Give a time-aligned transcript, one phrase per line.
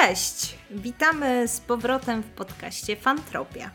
[0.00, 0.58] Cześć!
[0.70, 3.70] Witamy z powrotem w podcaście Fantropia.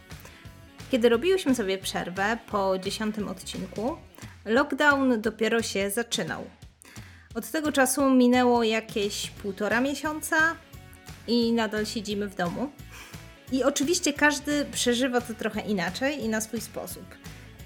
[0.91, 3.97] Kiedy robiłyśmy sobie przerwę po dziesiątym odcinku,
[4.45, 6.45] lockdown dopiero się zaczynał.
[7.35, 10.55] Od tego czasu minęło jakieś półtora miesiąca
[11.27, 12.71] i nadal siedzimy w domu.
[13.51, 17.05] I oczywiście każdy przeżywa to trochę inaczej i na swój sposób.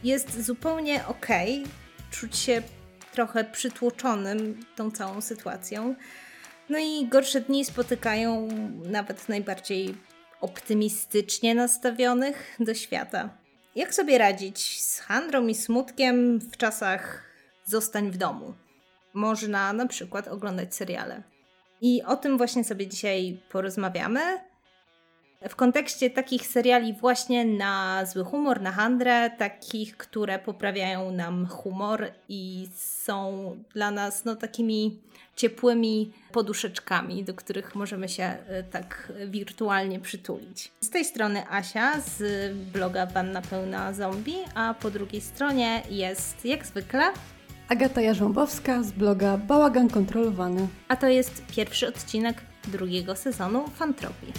[0.03, 1.27] Jest zupełnie ok
[2.11, 2.61] czuć się
[3.13, 5.95] trochę przytłoczonym tą całą sytuacją.
[6.69, 8.47] No i gorsze dni spotykają
[8.85, 9.95] nawet najbardziej
[10.41, 13.29] optymistycznie nastawionych do świata.
[13.75, 17.23] Jak sobie radzić z handrą i smutkiem w czasach
[17.65, 18.53] zostań w domu?
[19.13, 21.23] Można na przykład oglądać seriale.
[21.81, 24.21] I o tym właśnie sobie dzisiaj porozmawiamy
[25.49, 32.07] w kontekście takich seriali właśnie na zły humor, na handrę, takich, które poprawiają nam humor
[32.29, 34.99] i są dla nas no, takimi
[35.35, 40.71] ciepłymi poduszeczkami, do których możemy się e, tak wirtualnie przytulić.
[40.81, 42.23] Z tej strony Asia z
[42.73, 47.11] bloga Wanna Pełna Zombie, a po drugiej stronie jest jak zwykle
[47.69, 50.67] Agata Jarząbowska z bloga Bałagan Kontrolowany.
[50.87, 54.33] A to jest pierwszy odcinek drugiego sezonu Fantropii.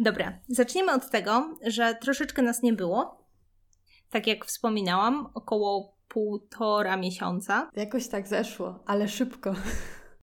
[0.00, 3.26] Dobra, zaczniemy od tego, że troszeczkę nas nie było.
[4.10, 7.70] Tak jak wspominałam, około półtora miesiąca.
[7.76, 9.54] Jakoś tak zeszło, ale szybko.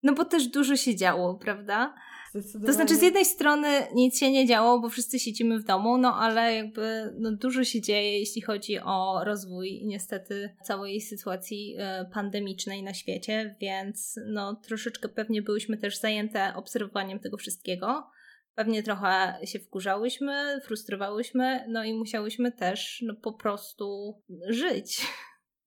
[0.03, 1.93] No bo też dużo się działo, prawda?
[2.65, 6.15] To znaczy, z jednej strony nic się nie działo, bo wszyscy siedzimy w domu, no
[6.15, 12.83] ale jakby no, dużo się dzieje, jeśli chodzi o rozwój niestety całej sytuacji y, pandemicznej
[12.83, 18.09] na świecie, więc no troszeczkę pewnie byłyśmy też zajęte obserwowaniem tego wszystkiego.
[18.55, 24.15] Pewnie trochę się wkurzałyśmy, frustrowałyśmy, no i musiałyśmy też no, po prostu
[24.49, 25.01] żyć.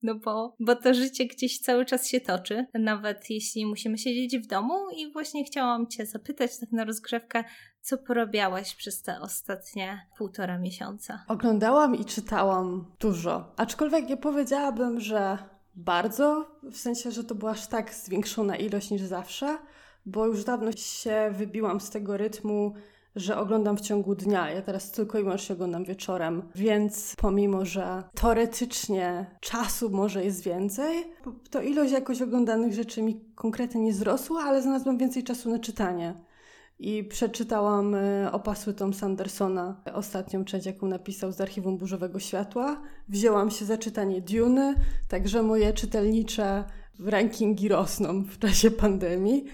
[0.01, 4.47] No bo, bo to życie gdzieś cały czas się toczy, nawet jeśli musimy siedzieć w
[4.47, 7.43] domu i właśnie chciałam Cię zapytać tak na rozgrzewkę,
[7.81, 11.25] co porobiałaś przez te ostatnie półtora miesiąca?
[11.27, 15.37] Oglądałam i czytałam dużo, aczkolwiek nie powiedziałabym, że
[15.75, 19.57] bardzo, w sensie, że to była aż tak zwiększona ilość niż zawsze,
[20.11, 22.73] bo już dawno się wybiłam z tego rytmu,
[23.15, 24.51] że oglądam w ciągu dnia.
[24.51, 31.03] Ja teraz tylko i wyłącznie oglądam wieczorem, więc pomimo, że teoretycznie czasu może jest więcej,
[31.49, 36.13] to ilość jakoś oglądanych rzeczy mi konkretnie nie wzrosła, ale znalazłam więcej czasu na czytanie.
[36.79, 42.81] I przeczytałam e, opasły Tom Sandersona, ostatnią część, jaką napisał z Archiwum Burzowego Światła.
[43.09, 44.75] Wzięłam się za czytanie Duny,
[45.07, 46.63] także moje czytelnicze
[47.05, 49.45] rankingi rosną w czasie pandemii.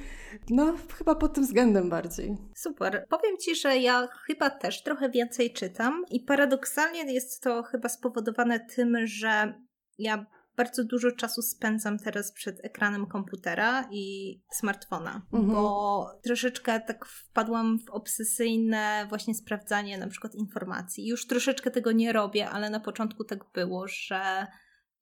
[0.50, 2.38] No, chyba pod tym względem bardziej.
[2.56, 3.06] Super.
[3.10, 8.60] Powiem Ci, że ja chyba też trochę więcej czytam i paradoksalnie jest to chyba spowodowane
[8.60, 9.54] tym, że
[9.98, 10.26] ja
[10.58, 15.54] bardzo dużo czasu spędzam teraz przed ekranem komputera i smartfona, mhm.
[15.54, 21.08] bo troszeczkę tak wpadłam w obsesyjne właśnie sprawdzanie na przykład informacji.
[21.08, 24.48] Już troszeczkę tego nie robię, ale na początku tak było, że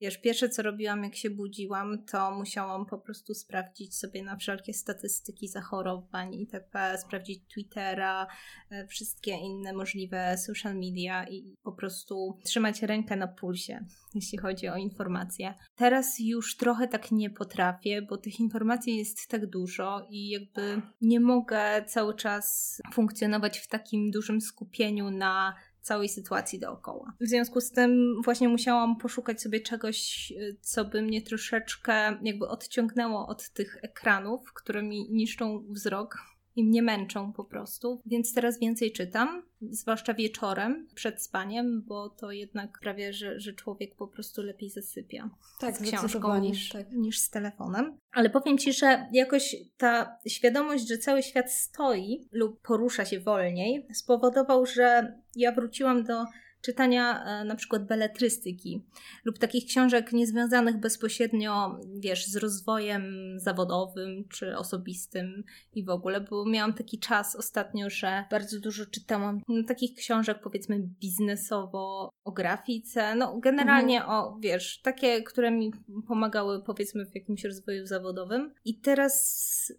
[0.04, 4.74] Wiesz, pierwsze co robiłam, jak się budziłam, to musiałam po prostu sprawdzić sobie na wszelkie
[4.74, 8.28] statystyki zachorowań itp., sprawdzić Twittera,
[8.70, 14.68] e, wszystkie inne możliwe social media i po prostu trzymać rękę na pulsie, jeśli chodzi
[14.68, 15.54] o informacje.
[15.76, 21.20] Teraz już trochę tak nie potrafię, bo tych informacji jest tak dużo i jakby nie
[21.20, 27.14] mogę cały czas funkcjonować w takim dużym skupieniu na całej sytuacji dookoła.
[27.22, 33.28] W związku z tym właśnie musiałam poszukać sobie czegoś, co by mnie troszeczkę jakby odciągnęło
[33.28, 38.02] od tych ekranów, które mi niszczą wzrok i mnie męczą po prostu.
[38.06, 43.96] Więc teraz więcej czytam, zwłaszcza wieczorem przed spaniem, bo to jednak prawie, że, że człowiek
[43.96, 46.92] po prostu lepiej zasypia tak, z książką niż, tak.
[46.92, 47.98] niż z telefonem.
[48.12, 53.88] Ale powiem Ci, że jakoś ta świadomość, że cały świat stoi lub porusza się wolniej,
[53.94, 56.26] spowodował, że ja wróciłam do
[56.64, 58.86] czytania e, na przykład beletrystyki
[59.26, 63.04] lub takich książek niezwiązanych bezpośrednio, wiesz, z rozwojem
[63.40, 65.44] zawodowym czy osobistym
[65.74, 70.40] i w ogóle, bo miałam taki czas ostatnio, że bardzo dużo czytałam no, takich książek
[70.44, 74.20] powiedzmy biznesowo o grafice, no generalnie mhm.
[74.20, 75.72] o, wiesz, takie, które mi
[76.08, 79.74] pomagały powiedzmy w jakimś rozwoju zawodowym i teraz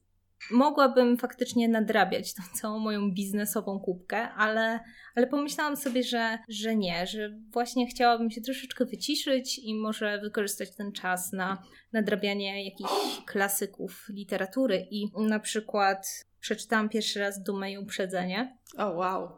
[0.50, 4.80] mogłabym faktycznie nadrabiać tą całą moją biznesową kubkę, ale,
[5.14, 10.76] ale pomyślałam sobie, że, że nie, że właśnie chciałabym się troszeczkę wyciszyć i może wykorzystać
[10.76, 11.62] ten czas na
[11.92, 12.90] nadrabianie jakichś
[13.26, 18.58] klasyków literatury i na przykład przeczytałam pierwszy raz Dumę i Uprzedzenie.
[18.78, 19.28] O oh, wow.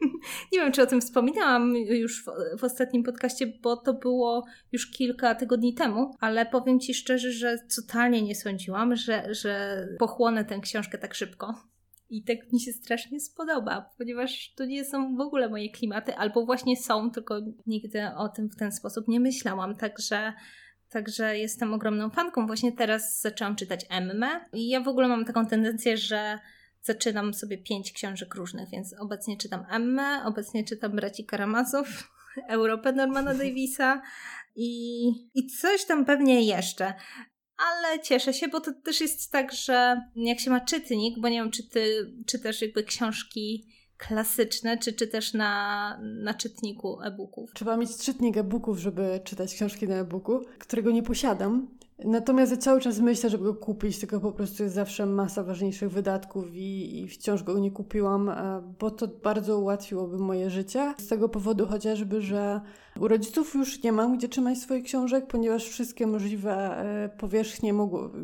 [0.52, 4.90] Nie wiem, czy o tym wspominałam już w, w, ostatnim podcaście, bo to było już
[4.90, 10.60] kilka tygodni temu, ale powiem Ci szczerze, że totalnie nie sądziłam, że, że pochłonę tę
[10.60, 11.54] książkę tak szybko.
[12.10, 16.46] I tak mi się strasznie spodoba, ponieważ to nie są w ogóle moje klimaty, albo
[16.46, 19.76] właśnie są, tylko nigdy o tym w ten sposób nie myślałam.
[19.76, 20.32] Także
[20.90, 22.46] Także jestem ogromną fanką.
[22.46, 26.38] Właśnie teraz zaczęłam czytać Emmę i ja w ogóle mam taką tendencję, że
[26.82, 31.88] zaczynam sobie pięć książek różnych, więc obecnie czytam Emmę, obecnie czytam Braci Karamazow,
[32.48, 34.02] Europę Normana Davisa
[34.56, 36.94] i, i coś tam pewnie jeszcze.
[37.56, 41.36] Ale cieszę się, bo to też jest tak, że jak się ma czytnik, bo nie
[41.36, 43.66] wiem, czy ty czytasz jakby książki
[43.96, 47.50] klasyczne, czy czytasz na, na czytniku e-booków?
[47.54, 51.68] Trzeba mieć czytnik e-booków, żeby czytać książki na e-booku, którego nie posiadam.
[52.04, 55.90] Natomiast ja cały czas myślę, żeby go kupić, tylko po prostu jest zawsze masa ważniejszych
[55.90, 60.94] wydatków i, i wciąż go nie kupiłam, e, bo to bardzo ułatwiłoby moje życie.
[60.98, 62.60] Z tego powodu chociażby, że
[63.00, 67.74] u rodziców już nie mam gdzie trzymać swoich książek, ponieważ wszystkie możliwe e, powierzchnie,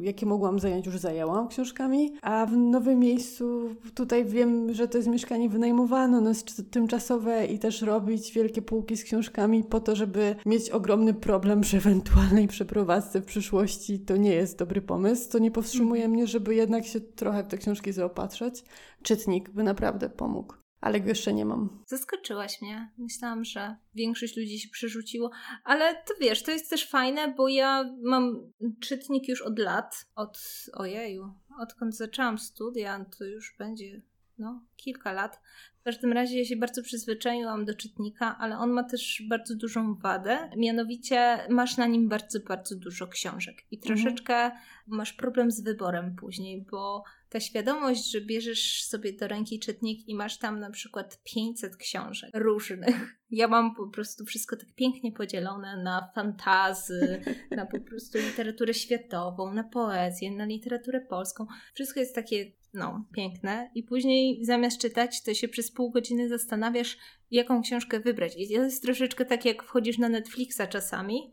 [0.00, 5.08] jakie mogłam zająć, już zajęłam książkami, a w nowym miejscu tutaj wiem, że to jest
[5.08, 10.36] mieszkanie wynajmowane, ono jest tymczasowe i też robić wielkie półki z książkami po to, żeby
[10.46, 15.30] mieć ogromny problem przy ewentualnej przeprowadzce w przyszłości, to nie jest dobry pomysł.
[15.30, 16.12] To nie powstrzymuje mhm.
[16.12, 18.64] mnie, żeby jednak się trochę w te książki zaopatrzać.
[19.02, 21.82] Czytnik by naprawdę pomógł ale go jeszcze nie mam.
[21.86, 22.90] Zaskoczyłaś mnie.
[22.98, 25.30] Myślałam, że większość ludzi się przerzuciło,
[25.64, 30.38] ale to wiesz, to jest też fajne, bo ja mam czytnik już od lat, od
[30.72, 34.02] ojeju, odkąd zaczęłam studia, to już będzie
[34.38, 35.40] no, kilka lat.
[35.80, 39.94] W każdym razie ja się bardzo przyzwyczaiłam do czytnika, ale on ma też bardzo dużą
[39.94, 40.50] wadę.
[40.56, 43.94] Mianowicie masz na nim bardzo, bardzo dużo książek i mhm.
[43.94, 44.62] troszeczkę mhm.
[44.86, 50.14] masz problem z wyborem później, bo ta świadomość, że bierzesz sobie do ręki czytnik i
[50.14, 53.16] masz tam na przykład 500 książek różnych.
[53.30, 59.54] Ja mam po prostu wszystko tak pięknie podzielone na fantazy, na po prostu literaturę światową,
[59.54, 61.46] na poezję, na literaturę polską.
[61.74, 63.70] Wszystko jest takie, no, piękne.
[63.74, 66.96] I później zamiast czytać, to się przez pół godziny zastanawiasz,
[67.30, 68.32] jaką książkę wybrać.
[68.36, 71.32] I to jest troszeczkę tak, jak wchodzisz na Netflixa czasami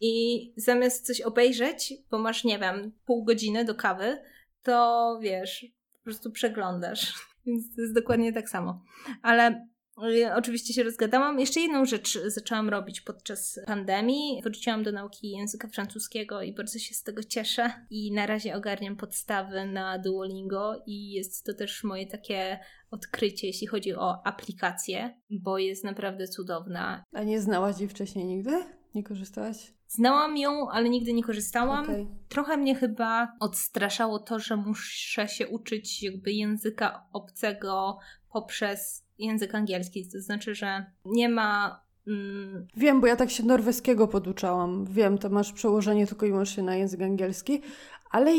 [0.00, 4.18] i zamiast coś obejrzeć, bo masz, nie wiem, pół godziny do kawy,
[4.62, 7.14] to wiesz, po prostu przeglądasz.
[7.46, 8.84] Więc to jest dokładnie tak samo.
[9.22, 9.68] Ale
[10.06, 11.40] ja oczywiście się rozgadałam.
[11.40, 14.40] Jeszcze jedną rzecz zaczęłam robić podczas pandemii.
[14.42, 17.72] Wróciłam do nauki języka francuskiego i bardzo się z tego cieszę.
[17.90, 22.58] I na razie ogarniam podstawy na Duolingo i jest to też moje takie
[22.90, 27.04] odkrycie, jeśli chodzi o aplikację, bo jest naprawdę cudowna.
[27.12, 28.50] A nie znałaś jej wcześniej nigdy?
[28.94, 29.77] Nie korzystałaś?
[29.88, 31.84] Znałam ją, ale nigdy nie korzystałam.
[31.84, 32.06] Okay.
[32.28, 37.98] Trochę mnie chyba odstraszało to, że muszę się uczyć jakby języka obcego
[38.32, 40.08] poprzez język angielski.
[40.12, 44.84] To znaczy, że nie ma mm, Wiem, bo ja tak się norweskiego poduczałam.
[44.84, 47.62] Wiem, to masz przełożenie tylko i wyłącznie na język angielski,
[48.10, 48.32] ale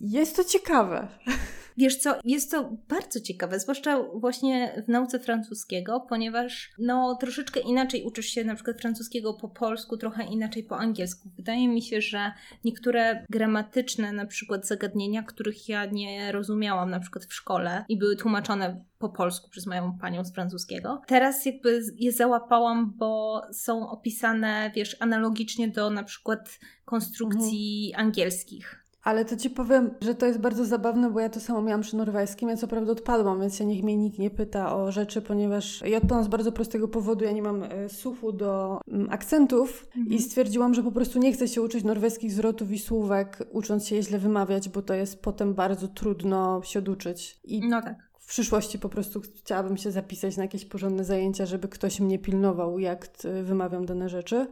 [0.00, 1.08] jest to ciekawe.
[1.76, 8.04] Wiesz co, jest to bardzo ciekawe, zwłaszcza właśnie w nauce francuskiego, ponieważ no troszeczkę inaczej
[8.04, 11.30] uczysz się na przykład francuskiego po polsku, trochę inaczej po angielsku.
[11.36, 12.32] Wydaje mi się, że
[12.64, 18.16] niektóre gramatyczne na przykład zagadnienia, których ja nie rozumiałam na przykład w szkole i były
[18.16, 21.02] tłumaczone po polsku przez moją panią z francuskiego.
[21.06, 28.06] Teraz jakby je załapałam, bo są opisane, wiesz, analogicznie do na przykład konstrukcji mhm.
[28.06, 28.79] angielskich.
[29.02, 31.96] Ale to ci powiem, że to jest bardzo zabawne, bo ja to samo miałam przy
[31.96, 32.48] norweskim.
[32.48, 35.96] Ja co prawda odpadłam, więc się niech mnie nikt nie pyta o rzeczy, ponieważ ja
[35.96, 37.24] odpadłam z bardzo prostego powodu.
[37.24, 40.16] Ja nie mam e, słuchu do mm, akcentów mhm.
[40.16, 43.96] i stwierdziłam, że po prostu nie chcę się uczyć norweskich zwrotów i słówek, ucząc się
[43.96, 47.40] je źle wymawiać, bo to jest potem bardzo trudno się oduczyć.
[47.44, 48.10] I no tak.
[48.18, 52.78] W przyszłości po prostu chciałabym się zapisać na jakieś porządne zajęcia, żeby ktoś mnie pilnował,
[52.78, 53.08] jak
[53.42, 54.46] wymawiam dane rzeczy.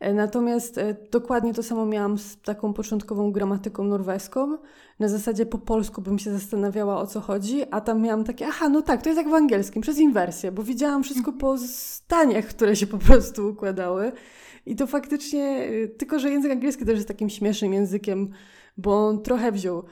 [0.00, 4.58] E, natomiast e, dokładnie to samo miałam z taką początkową gramatyką norweską.
[4.98, 8.68] Na zasadzie po polsku bym się zastanawiała o co chodzi, a tam miałam takie, aha,
[8.68, 12.76] no tak, to jest jak w angielskim, przez inwersję, bo widziałam wszystko po zdaniach, które
[12.76, 14.12] się po prostu układały.
[14.66, 18.30] I to faktycznie, e, tylko że język angielski też jest takim śmiesznym językiem,
[18.76, 19.84] bo on trochę wziął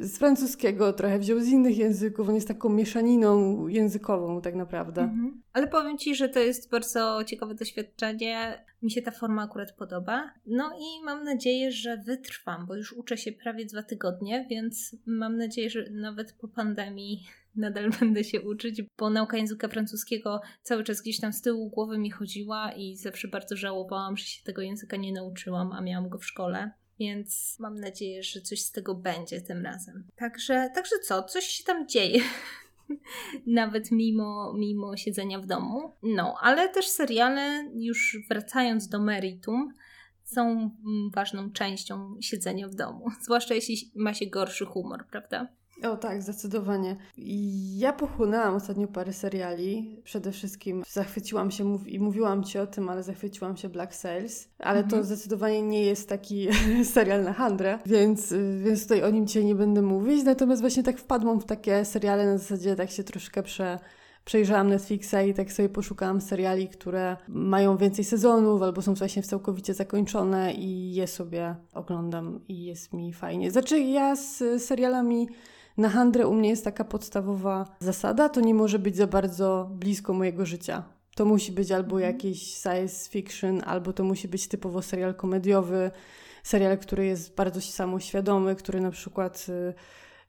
[0.00, 2.28] z francuskiego, trochę wziął z innych języków.
[2.28, 5.02] On jest taką mieszaniną językową tak naprawdę.
[5.02, 5.42] Mhm.
[5.52, 8.64] Ale powiem Ci, że to jest bardzo ciekawe doświadczenie.
[8.82, 10.30] Mi się ta forma akurat podoba.
[10.46, 15.36] No i mam nadzieję, że wytrwam, bo już uczę się prawie dwa tygodnie, więc mam
[15.36, 17.24] nadzieję, że nawet po pandemii
[17.56, 21.98] nadal będę się uczyć, bo nauka języka francuskiego cały czas gdzieś tam z tyłu głowy
[21.98, 26.18] mi chodziła i zawsze bardzo żałowałam, że się tego języka nie nauczyłam, a miałam go
[26.18, 26.70] w szkole.
[27.00, 30.04] Więc mam nadzieję, że coś z tego będzie tym razem.
[30.16, 31.22] Także, także co?
[31.22, 32.20] Coś się tam dzieje.
[33.46, 35.92] nawet mimo, mimo siedzenia w domu.
[36.02, 39.74] No, ale też seriale, już wracając do meritum,
[40.24, 45.48] są mm, ważną częścią siedzenia w domu, zwłaszcza jeśli ma się gorszy humor, prawda?
[45.82, 46.96] O tak, zdecydowanie.
[47.76, 50.00] Ja pochłonęłam ostatnio parę seriali.
[50.04, 54.48] Przede wszystkim zachwyciłam się mów i mówiłam Ci o tym, ale zachwyciłam się Black Sails.
[54.58, 54.90] Ale mhm.
[54.90, 56.48] to zdecydowanie nie jest taki
[56.94, 58.34] serial na handrę, więc,
[58.64, 60.24] więc tutaj o nim dzisiaj nie będę mówić.
[60.24, 63.78] Natomiast właśnie tak wpadłam w takie seriale na zasadzie tak się troszkę prze
[64.24, 69.74] przejrzałam Netflixa i tak sobie poszukałam seriali, które mają więcej sezonów albo są właśnie całkowicie
[69.74, 73.50] zakończone i je sobie oglądam i jest mi fajnie.
[73.50, 75.28] Znaczy ja z serialami
[75.76, 80.12] na handrę u mnie jest taka podstawowa zasada, to nie może być za bardzo blisko
[80.12, 80.82] mojego życia.
[81.14, 82.12] To musi być albo mhm.
[82.14, 85.90] jakiś science fiction, albo to musi być typowo serial komediowy,
[86.42, 89.74] serial, który jest bardzo samoświadomy, który na przykład y,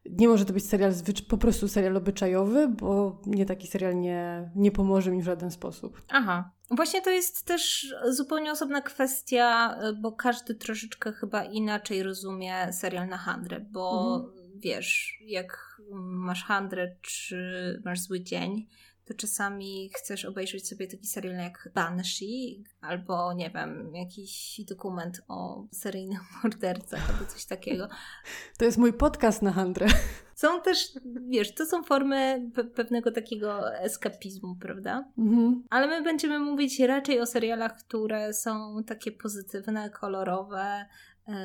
[0.06, 0.94] nie może to być serial
[1.28, 6.02] po prostu serial obyczajowy, bo nie taki serial nie, nie pomoże mi w żaden sposób.
[6.10, 6.52] Aha.
[6.72, 13.08] Właśnie to jest też zupełnie osobna kwestia, y, bo każdy troszeczkę chyba inaczej rozumie serial
[13.08, 18.68] na handrę, bo mhm wiesz, jak masz handrę czy masz zły dzień,
[19.06, 25.68] to czasami chcesz obejrzeć sobie taki serial jak Banshee albo, nie wiem, jakiś dokument o
[25.72, 27.88] seryjnych mordercach albo coś takiego.
[28.58, 29.88] To jest mój podcast na handrę.
[30.36, 30.92] Są też,
[31.30, 35.12] wiesz, to są formy pe pewnego takiego eskapizmu, prawda?
[35.18, 35.64] Mhm.
[35.70, 40.86] Ale my będziemy mówić raczej o serialach, które są takie pozytywne, kolorowe,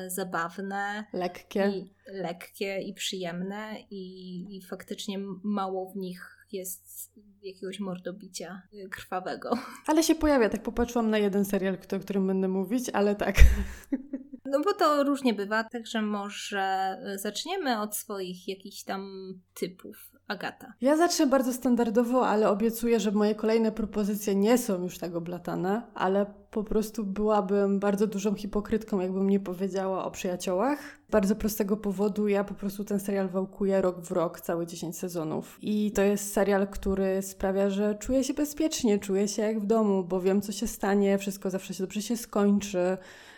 [0.07, 8.61] zabawne, lekkie i, lekkie i przyjemne i, i faktycznie mało w nich jest jakiegoś mordobicia
[8.73, 9.57] e, krwawego.
[9.87, 13.35] Ale się pojawia, tak popatrzyłam na jeden serial, o którym będę mówić, ale tak.
[14.49, 20.11] No bo to różnie bywa, także może e, zaczniemy od swoich jakichś tam typów.
[20.27, 20.73] Agata.
[20.81, 25.81] Ja zacznę bardzo standardowo, ale obiecuję, że moje kolejne propozycje nie są już tak oblatane,
[25.93, 30.79] ale po prostu byłabym bardzo dużą hipokrytką, jakbym nie powiedziała o przyjaciołach.
[31.07, 34.97] Z bardzo prostego powodu ja po prostu ten serial wałkuję rok w rok, całe 10
[34.97, 35.57] sezonów.
[35.61, 40.03] I to jest serial, który sprawia, że czuję się bezpiecznie, czuję się jak w domu,
[40.03, 42.97] bo wiem, co się stanie, wszystko zawsze się dobrze się skończy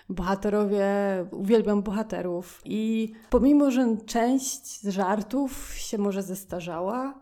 [0.10, 0.86] bohaterowie,
[1.32, 2.62] uwielbiam bohaterów.
[2.66, 7.20] I pomimo, że część żartów się może zestarzała,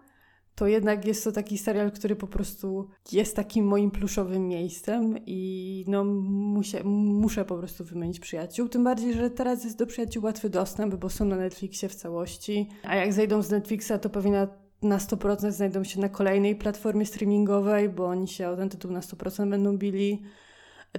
[0.58, 5.86] to jednak jest to taki serial, który po prostu jest takim moim pluszowym miejscem i
[5.88, 8.70] no muszę, muszę po prostu wymienić przyjaciół.
[8.70, 12.70] Tym bardziej, że teraz jest do przyjaciół łatwy dostęp, bo są na Netflixie w całości.
[12.84, 14.48] A jak zejdą z Netflixa, to pewnie na,
[14.82, 19.00] na 100% znajdą się na kolejnej platformie streamingowej, bo oni się o ten tytuł na
[19.00, 20.24] 100% będą bili.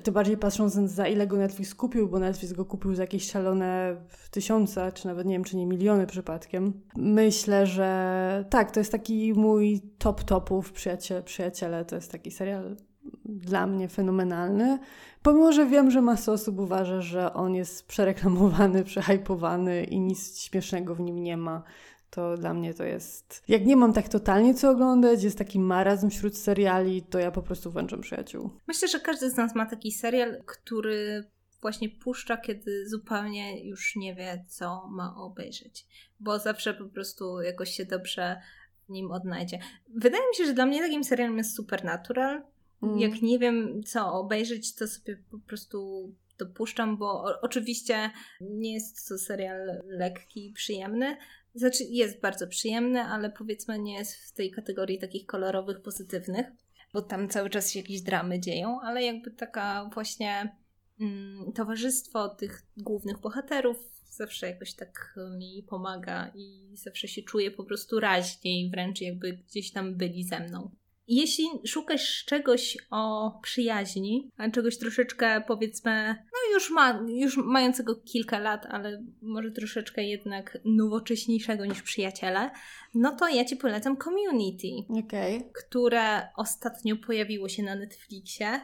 [0.03, 3.97] Tym bardziej patrząc za ile go Netflix kupił, bo Netflix go kupił za jakieś szalone
[4.31, 6.73] tysiące, czy nawet nie wiem, czy nie miliony przypadkiem.
[6.97, 11.85] Myślę, że tak, to jest taki mój top topów przyjaciele, przyjaciele.
[11.85, 12.77] To jest taki serial
[13.25, 14.79] dla mnie fenomenalny.
[15.23, 20.95] Pomimo, że wiem, że masa osób uważa, że on jest przereklamowany, przehypowany i nic śmiesznego
[20.95, 21.63] w nim nie ma
[22.11, 23.43] to dla mnie to jest.
[23.49, 27.43] Jak nie mam tak totalnie co oglądać, jest taki marazm wśród seriali, to ja po
[27.43, 28.51] prostu włączam przyjaciół.
[28.67, 31.25] Myślę, że każdy z nas ma taki serial, który
[31.61, 35.87] właśnie puszcza, kiedy zupełnie już nie wie, co ma obejrzeć.
[36.21, 38.41] Bo zawsze po prostu jakoś się dobrze
[38.89, 39.59] w nim odnajdzie.
[39.89, 42.43] Wydaje mi się, że dla mnie takim serialem jest Supernatural.
[42.83, 42.99] Mm.
[42.99, 48.11] Jak nie wiem, co obejrzeć, to sobie po prostu dopuszczam, bo oczywiście
[48.41, 51.17] nie jest to serial lekki i przyjemny,
[51.59, 56.47] znaczy jest bardzo przyjemny, ale powiedzmy nie jest w tej kategorii takich kolorowych, pozytywnych,
[56.93, 60.57] bo tam cały czas się jakieś dramy dzieją, ale jakby taka właśnie
[61.01, 67.65] mm, towarzystwo tych głównych bohaterów zawsze jakoś tak mi pomaga i zawsze się czuję po
[67.65, 70.71] prostu raźniej, wręcz jakby gdzieś tam byli ze mną.
[71.09, 78.39] Jeśli szukasz czegoś o przyjaźni, a czegoś troszeczkę powiedzmy, no już, ma, już mającego kilka
[78.39, 82.51] lat, ale może troszeczkę jednak nowocześniejszego niż przyjaciele,
[82.95, 84.69] no to ja ci polecam Community,
[85.05, 85.51] okay.
[85.55, 88.61] które ostatnio pojawiło się na Netflixie.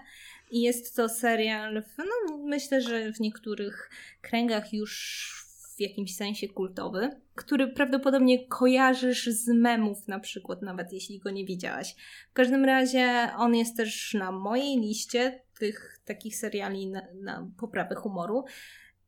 [0.51, 3.91] I jest to serial, no myślę, że w niektórych
[4.23, 5.44] kręgach już
[5.76, 11.45] w jakimś sensie kultowy, który prawdopodobnie kojarzysz z memów na przykład, nawet jeśli go nie
[11.45, 11.95] widziałaś.
[12.31, 17.95] W każdym razie on jest też na mojej liście tych takich seriali na, na poprawę
[17.95, 18.45] humoru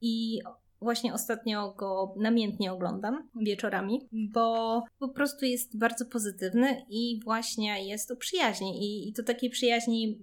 [0.01, 0.41] i
[0.81, 8.11] Właśnie ostatnio go namiętnie oglądam wieczorami, bo po prostu jest bardzo pozytywny i właśnie jest
[8.11, 8.85] o przyjaźni.
[8.85, 10.19] I, i to takiej przyjaźni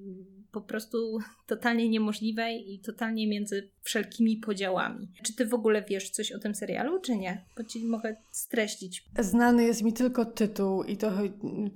[0.53, 1.17] po prostu
[1.47, 5.07] totalnie niemożliwej i totalnie między wszelkimi podziałami.
[5.23, 7.45] Czy ty w ogóle wiesz coś o tym serialu, czy nie?
[7.57, 9.05] Bo ci mogę streścić.
[9.19, 11.11] Znany jest mi tylko tytuł i to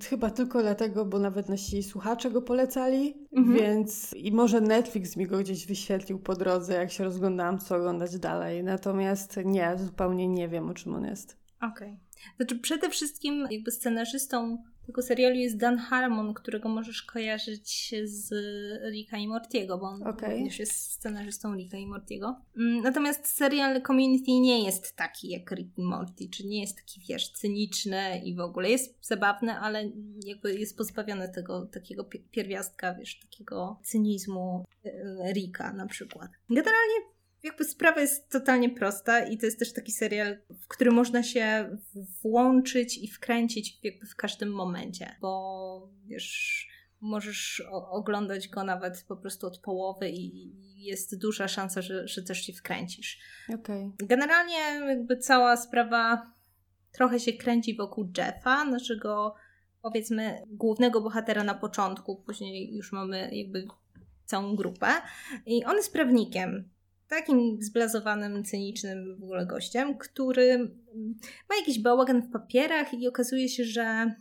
[0.10, 3.57] chyba tylko dlatego, bo nawet nasi słuchacze go polecali, mhm.
[3.57, 8.19] więc i może Netflix mi go gdzieś wyświetlił po drodze, jak się rozglądałam, co oglądać
[8.19, 8.63] dalej.
[8.63, 11.46] Natomiast nie, zupełnie nie wiem, o czym on jest.
[11.61, 11.87] Okej.
[11.87, 11.97] Okay.
[12.37, 18.33] Znaczy przede wszystkim jakby scenarzystą tego serialu jest Dan Harmon, którego możesz kojarzyć z
[18.91, 20.31] Ricka i Mortiego, bo on okay.
[20.31, 22.35] również jest scenarzystą Ricka i Mortiego.
[22.57, 27.01] Mm, natomiast serial Community nie jest taki jak Rick i Morty, czy nie jest taki,
[27.09, 29.91] wiesz, cyniczny i w ogóle jest zabawny, ale
[30.25, 36.31] jakby jest pozbawiony tego takiego pierwiastka, wiesz, takiego cynizmu e, Ricka na przykład.
[36.49, 41.24] Generalnie jakby sprawa jest totalnie prosta i to jest też taki serial, w który można
[41.24, 41.77] się
[42.24, 46.67] włączyć i wkręcić jakby w każdym momencie, bo wiesz,
[47.01, 52.41] możesz oglądać go nawet po prostu od połowy i jest duża szansa, że, że też
[52.41, 53.20] się wkręcisz.
[53.60, 53.91] Okay.
[54.00, 56.32] Generalnie jakby cała sprawa
[56.91, 59.36] trochę się kręci wokół Jeffa, naszego
[59.82, 63.67] powiedzmy głównego bohatera na początku, później już mamy jakby
[64.25, 64.88] całą grupę
[65.46, 66.70] i on jest prawnikiem
[67.07, 70.57] takim zblazowanym, cynicznym w ogóle gościem, który
[71.49, 74.13] ma jakiś bałagan w papierach i okazuje się, że,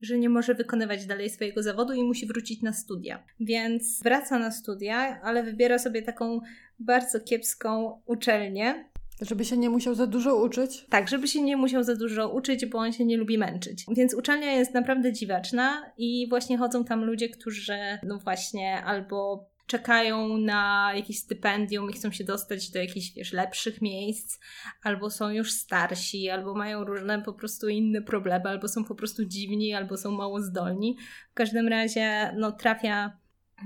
[0.00, 3.24] że nie może wykonywać dalej swojego zawodu i musi wrócić na studia.
[3.40, 6.40] Więc wraca na studia, ale wybiera sobie taką
[6.78, 10.86] bardzo kiepską uczelnię, żeby się nie musiał za dużo uczyć?
[10.90, 13.84] Tak, żeby się nie musiał za dużo uczyć, bo on się nie lubi męczyć.
[13.96, 20.38] Więc uczelnia jest naprawdę dziwaczna i właśnie chodzą tam ludzie, którzy, no właśnie, albo czekają
[20.38, 24.40] na jakieś stypendium i chcą się dostać do jakichś, wiesz, lepszych miejsc,
[24.82, 29.24] albo są już starsi, albo mają różne po prostu inne problemy, albo są po prostu
[29.24, 30.96] dziwni, albo są mało zdolni.
[31.30, 33.18] W każdym razie, no, trafia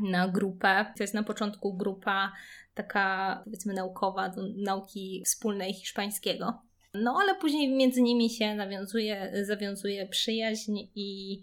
[0.02, 0.86] na grupę.
[0.96, 2.32] To jest na początku grupa
[2.74, 6.62] taka, powiedzmy, naukowa, do nauki wspólnej hiszpańskiego.
[6.94, 11.40] No, ale później między nimi się nawiązuje, zawiązuje przyjaźń i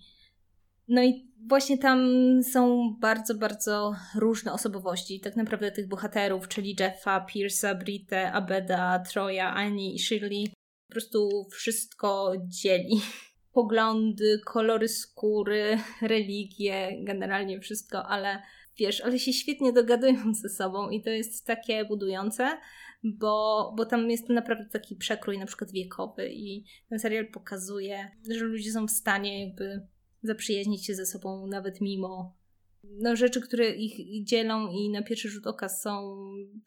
[0.87, 1.99] no i właśnie tam
[2.43, 9.53] są bardzo, bardzo różne osobowości, tak naprawdę tych bohaterów, czyli Jeffa, Pierce'a, Britę, Abeda, Troja,
[9.53, 10.47] Annie i Shirley.
[10.87, 13.01] Po prostu wszystko dzieli.
[13.53, 18.41] Poglądy, kolory skóry, religie, generalnie wszystko, ale
[18.77, 22.57] wiesz, ale się świetnie dogadują ze sobą i to jest takie budujące,
[23.03, 28.45] bo, bo tam jest naprawdę taki przekrój na przykład wiekowy i ten serial pokazuje, że
[28.45, 29.87] ludzie są w stanie jakby
[30.23, 32.37] zaprzyjaźnić się ze sobą nawet mimo
[32.83, 36.15] no, rzeczy, które ich dzielą i na pierwszy rzut oka są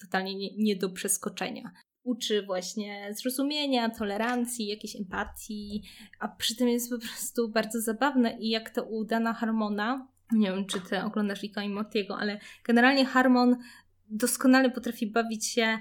[0.01, 1.73] totalnie nie, nie do przeskoczenia.
[2.03, 5.83] Uczy właśnie zrozumienia, tolerancji, jakiejś empatii,
[6.19, 10.53] a przy tym jest po prostu bardzo zabawne i jak to u Dana Harmona, nie
[10.53, 13.57] wiem czy ty oglądasz Ricka i Mortiego, ale generalnie Harmon
[14.09, 15.79] doskonale potrafi bawić się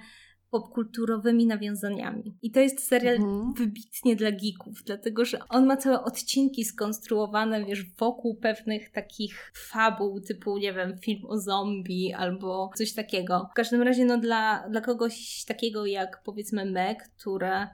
[0.55, 2.37] popkulturowymi nawiązaniami.
[2.41, 3.53] I to jest serial mhm.
[3.53, 10.21] wybitnie dla geeków, dlatego że on ma całe odcinki skonstruowane, wiesz, wokół pewnych takich fabuł,
[10.21, 13.47] typu, nie wiem, film o zombie albo coś takiego.
[13.51, 17.67] W każdym razie, no dla, dla kogoś takiego jak powiedzmy Meg, które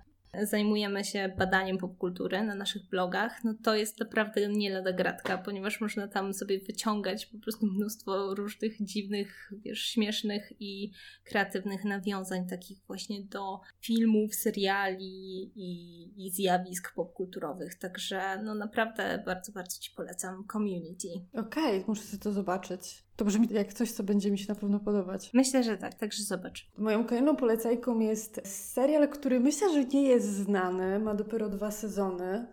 [0.44, 5.82] zajmujemy się badaniem popkultury na naszych blogach, no to jest naprawdę nie lada gratka, ponieważ
[5.82, 10.92] można tam sobie wyciągać po prostu mnóstwo różnych dziwnych, wiesz, śmiesznych i
[11.24, 17.76] kreatywnych nawiązań takich właśnie do filmów, seriali i, i zjawisk popkulturowych.
[17.76, 21.08] Także no naprawdę bardzo, bardzo Ci polecam Community.
[21.34, 23.04] Okej, okay, muszę sobie to zobaczyć.
[23.16, 25.30] To brzmi jak coś, co będzie mi się na pewno podobać.
[25.34, 26.68] Myślę, że tak, także zobacz.
[26.78, 32.48] Moją kolejną polecajką jest serial, który myślę, że nie jest znany, ma dopiero dwa sezony.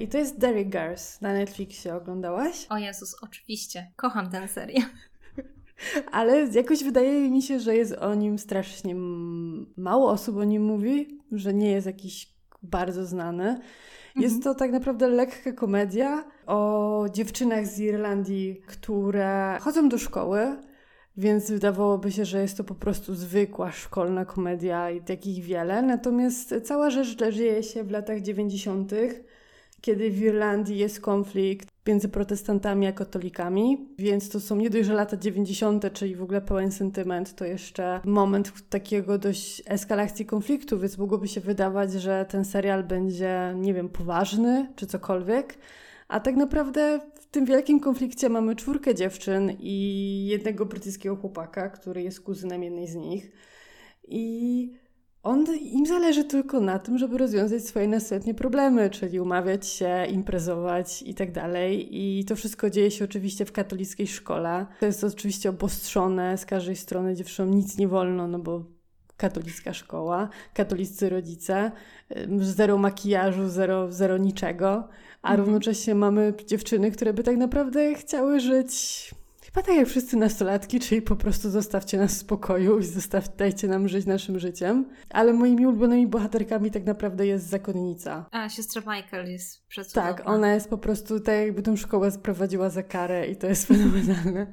[0.00, 1.94] I to jest Derry Girls na Netflixie.
[1.94, 2.66] Oglądałaś?
[2.70, 3.92] O Jezus, oczywiście.
[3.96, 4.88] Kocham ten serial.
[6.12, 8.94] Ale jakoś wydaje mi się, że jest o nim strasznie
[9.76, 13.60] mało osób o nim mówi, że nie jest jakiś bardzo znany.
[14.16, 14.42] Jest mhm.
[14.42, 20.56] to tak naprawdę lekka komedia o dziewczynach z Irlandii, które chodzą do szkoły,
[21.16, 25.82] więc wydawałoby się, że jest to po prostu zwykła szkolna komedia i takich wiele.
[25.82, 28.92] Natomiast cała rzecz dzieje się w latach 90.,
[29.80, 34.94] kiedy w Irlandii jest konflikt między protestantami a katolikami, więc to są nie dość, że
[34.94, 40.98] lata 90., czyli w ogóle pełen sentyment, to jeszcze moment takiego dość eskalacji konfliktu, więc
[40.98, 45.58] mogłoby się wydawać, że ten serial będzie, nie wiem, poważny czy cokolwiek.
[46.10, 52.02] A tak naprawdę w tym wielkim konflikcie mamy czwórkę dziewczyn i jednego brytyjskiego chłopaka, który
[52.02, 53.32] jest kuzynem jednej z nich.
[54.08, 54.72] I
[55.22, 61.02] on, im zależy tylko na tym, żeby rozwiązać swoje następne problemy, czyli umawiać się, imprezować
[61.02, 61.88] i tak dalej.
[61.90, 64.66] I to wszystko dzieje się oczywiście w katolickiej szkole.
[64.80, 68.64] To jest oczywiście obostrzone z każdej strony, dziewczynom nic nie wolno, no bo
[69.16, 71.72] katolicka szkoła, katolicy rodzice,
[72.40, 74.88] zero makijażu, zero, zero niczego,
[75.22, 75.40] a mhm.
[75.40, 79.10] równocześnie mamy dziewczyny, które by tak naprawdę chciały żyć
[79.54, 83.68] Chyba tak jak wszyscy nastolatki, czyli po prostu zostawcie nas w spokoju i zostaw, dajcie
[83.68, 84.84] nam żyć naszym życiem.
[85.10, 88.26] Ale moimi ulubionymi bohaterkami tak naprawdę jest zakonnica.
[88.30, 90.12] A, siostra Michael jest przecudowna.
[90.14, 93.66] Tak, ona jest po prostu tak jakby tą szkołę sprowadziła za karę i to jest
[93.68, 94.46] fenomenalne.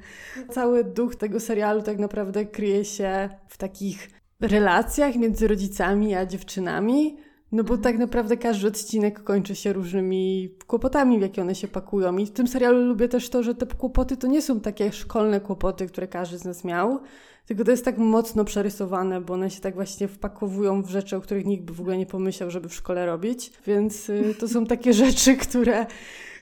[0.51, 4.09] Cały duch tego serialu tak naprawdę kryje się w takich
[4.41, 7.17] relacjach między rodzicami a dziewczynami,
[7.51, 12.17] no bo tak naprawdę każdy odcinek kończy się różnymi kłopotami, w jakie one się pakują.
[12.17, 15.41] I w tym serialu lubię też to, że te kłopoty to nie są takie szkolne
[15.41, 16.99] kłopoty, które każdy z nas miał,
[17.45, 21.21] tylko to jest tak mocno przerysowane, bo one się tak właśnie wpakowują w rzeczy, o
[21.21, 23.51] których nikt by w ogóle nie pomyślał, żeby w szkole robić.
[23.67, 25.85] Więc y, to są takie rzeczy, które,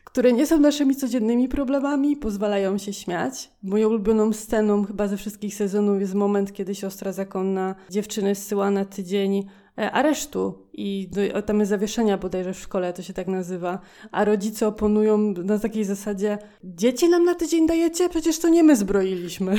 [0.03, 3.51] które nie są naszymi codziennymi problemami, pozwalają się śmiać.
[3.63, 8.85] Moją ulubioną sceną chyba ze wszystkich sezonów jest moment, kiedy siostra zakonna dziewczyny zsyła na
[8.85, 11.09] tydzień aresztu i
[11.45, 15.85] tam jest zawieszenia bodajże w szkole, to się tak nazywa, a rodzice oponują na takiej
[15.85, 18.09] zasadzie dzieci nam na tydzień dajecie?
[18.09, 19.55] Przecież to nie my zbroiliśmy.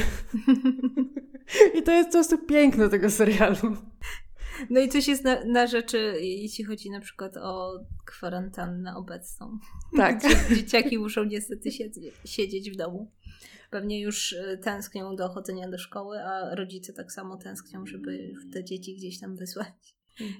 [1.78, 3.76] I to jest po prostu piękne tego serialu.
[4.70, 9.58] No i coś jest na, na rzeczy, jeśli chodzi na przykład o kwarantannę obecną.
[9.96, 10.20] Tak.
[10.56, 13.10] Dzieciaki muszą niestety siedzieć, siedzieć w domu.
[13.70, 18.64] Pewnie już e, tęsknią do chodzenia do szkoły, a rodzice tak samo tęsknią, żeby te
[18.64, 19.95] dzieci gdzieś tam wysłać.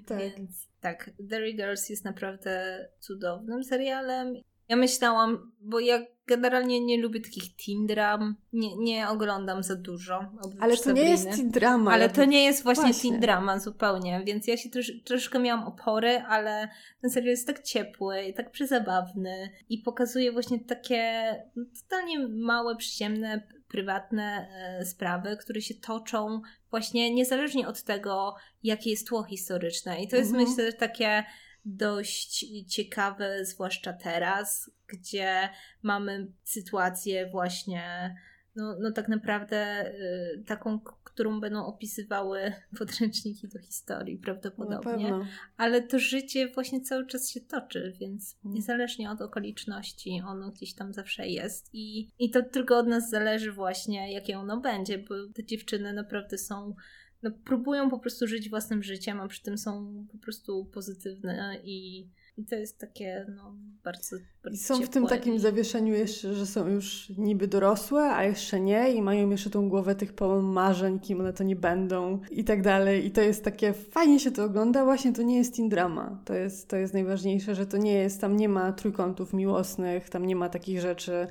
[0.06, 0.18] Tak.
[0.18, 4.34] Więc tak, The Girls jest naprawdę cudownym serialem.
[4.68, 10.32] Ja myślałam, bo ja generalnie nie lubię takich teen dram, nie, nie oglądam za dużo.
[10.60, 11.04] Ale to Sabriny.
[11.04, 11.92] nie jest teen drama.
[11.92, 13.10] Ale to nie jest właśnie, właśnie.
[13.10, 16.68] teen drama zupełnie, więc ja się trosz, troszkę miałam opory, ale
[17.00, 21.34] ten serial jest tak ciepły i tak przezabawny i pokazuje właśnie takie
[21.82, 24.48] totalnie małe, przyziemne prywatne
[24.80, 30.02] e, sprawy, które się toczą właśnie niezależnie od tego, jakie jest tło historyczne.
[30.02, 30.48] I to jest mhm.
[30.48, 31.24] myślę takie
[31.64, 35.48] dość ciekawe, zwłaszcza teraz, gdzie
[35.82, 38.14] mamy sytuację właśnie
[38.56, 39.90] no, no tak naprawdę
[40.34, 45.12] y, taką, którą będą opisywały podręczniki do historii prawdopodobnie.
[45.56, 50.92] Ale to życie właśnie cały czas się toczy, więc niezależnie od okoliczności ono gdzieś tam
[50.92, 55.44] zawsze jest i, i to tylko od nas zależy właśnie, jakie ono będzie, bo te
[55.44, 56.74] dziewczyny naprawdę są
[57.22, 62.08] no, próbują po prostu żyć własnym życiem, a przy tym są po prostu pozytywne i
[62.36, 64.86] i to jest takie, no, bardzo, bardzo I są ciepłe.
[64.86, 69.30] w tym takim zawieszeniu jeszcze, że są już niby dorosłe, a jeszcze nie i mają
[69.30, 73.06] jeszcze tą głowę tych marzeń, kim one to nie będą i tak dalej.
[73.06, 76.22] I to jest takie, fajnie się to ogląda, właśnie to nie jest teen drama.
[76.24, 80.26] To jest, to jest najważniejsze, że to nie jest, tam nie ma trójkątów miłosnych, tam
[80.26, 81.26] nie ma takich rzeczy.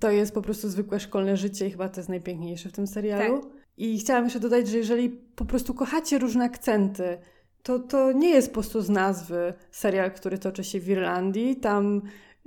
[0.00, 3.40] To jest po prostu zwykłe szkolne życie i chyba to jest najpiękniejsze w tym serialu.
[3.40, 3.50] Tak.
[3.76, 7.18] I chciałam jeszcze dodać, że jeżeli po prostu kochacie różne akcenty,
[7.62, 11.56] to, to nie jest po prostu z nazwy serial, który toczy się w Irlandii.
[11.56, 12.02] Tam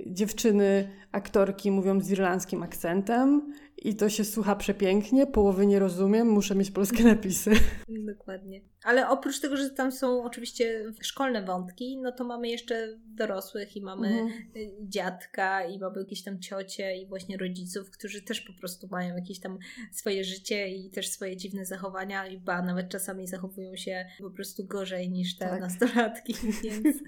[0.06, 6.54] dziewczyny, aktorki mówią z irlandzkim akcentem i to się słucha przepięknie, połowy nie rozumiem, muszę
[6.54, 7.50] mieć polskie napisy.
[8.14, 8.60] Dokładnie.
[8.84, 13.82] Ale oprócz tego, że tam są oczywiście szkolne wątki, no to mamy jeszcze dorosłych i
[13.82, 14.30] mamy mhm.
[14.56, 19.16] Y, dziadka i mamy jakieś tam ciocie i właśnie rodziców, którzy też po prostu mają
[19.16, 19.58] jakieś tam
[19.92, 24.64] swoje życie i też swoje dziwne zachowania i ba, nawet czasami zachowują się po prostu
[24.64, 25.60] gorzej niż te tak.
[25.60, 26.34] nastolatki,
[26.64, 26.98] więc,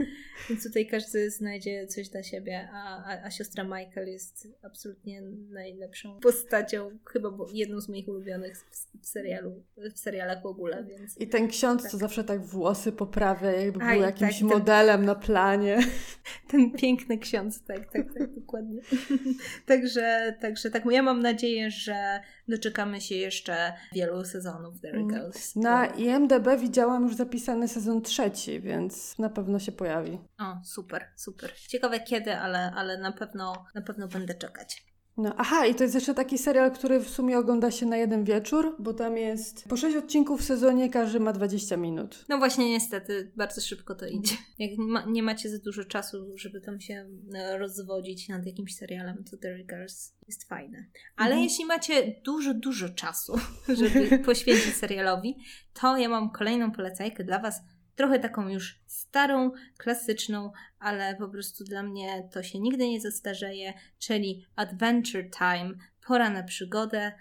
[0.48, 6.20] więc tutaj każdy znajdzie coś dla siebie, a, a, a siostra Michael jest absolutnie najlepszą
[6.20, 6.58] postacią,
[7.04, 8.58] chyba jedną z moich ulubionych
[9.00, 11.18] w, serialu, w serialach w ogóle, więc...
[11.18, 11.92] I ten ksiądz tak.
[11.92, 15.78] to zawsze tak włosy poprawia, jakby był jakimś tak, modelem ten, na planie.
[16.50, 18.80] Ten piękny ksiądz, tak, tak, tak, dokładnie.
[19.66, 25.08] także, także tak, ja mam nadzieję, że doczekamy się jeszcze wielu sezonów The mm.
[25.08, 25.56] Girls.
[25.56, 30.18] Na IMDB widziałam już zapisany sezon trzeci, więc na pewno się pojawi.
[30.38, 31.52] O, super, super.
[31.68, 34.84] Ciekawe kiedy, ale, ale na pewno na pewno będę czekać.
[35.18, 38.24] No, aha, i to jest jeszcze taki serial, który w sumie ogląda się na jeden
[38.24, 42.24] wieczór, bo tam jest po 6 odcinków w sezonie, każdy ma 20 minut.
[42.28, 44.36] No właśnie, niestety, bardzo szybko to idzie.
[44.58, 48.76] Jak nie, ma, nie macie za dużo czasu, żeby tam się e, rozwodzić nad jakimś
[48.76, 50.86] serialem, to The Girls jest fajne.
[51.16, 51.44] Ale mhm.
[51.44, 53.38] jeśli macie dużo, dużo czasu,
[53.80, 55.36] żeby poświęcić serialowi,
[55.72, 57.60] to ja mam kolejną polecajkę dla Was
[57.98, 63.74] trochę taką już starą, klasyczną, ale po prostu dla mnie to się nigdy nie zastarzeje,
[63.98, 65.74] czyli Adventure Time,
[66.06, 67.12] pora na przygodę.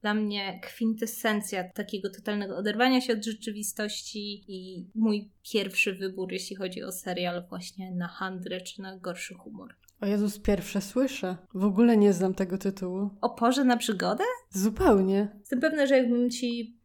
[0.00, 6.82] dla mnie kwintesencja takiego totalnego oderwania się od rzeczywistości i mój pierwszy wybór, jeśli chodzi
[6.82, 9.74] o serial właśnie na handrę czy na gorszy humor.
[10.00, 11.36] O Jezus, pierwsze słyszę.
[11.54, 13.10] W ogóle nie znam tego tytułu.
[13.20, 14.24] O porze na przygodę?
[14.50, 15.28] Zupełnie.
[15.38, 16.76] Jestem pewna, że jakbym ci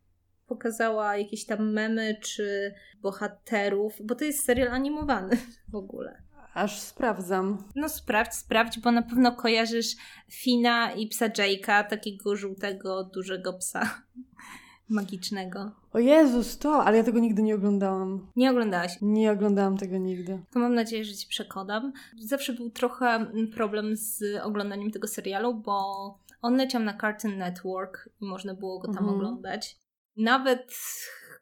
[0.47, 5.37] pokazała jakieś tam memy czy bohaterów, bo to jest serial animowany
[5.69, 6.21] w ogóle.
[6.53, 7.63] Aż sprawdzam.
[7.75, 9.95] No sprawdź, sprawdź, bo na pewno kojarzysz
[10.31, 14.03] Fina i psa Jake'a, takiego żółtego, dużego psa
[14.89, 15.71] magicznego.
[15.93, 18.27] O Jezus, to, ale ja tego nigdy nie oglądałam.
[18.35, 18.97] Nie oglądałaś?
[19.01, 20.39] Nie oglądałam tego nigdy.
[20.51, 21.93] To mam nadzieję, że ci przekonam.
[22.19, 28.25] Zawsze był trochę problem z oglądaniem tego serialu, bo on leciał na Cartoon Network i
[28.25, 29.15] można było go tam mhm.
[29.15, 29.79] oglądać.
[30.17, 30.73] Nawet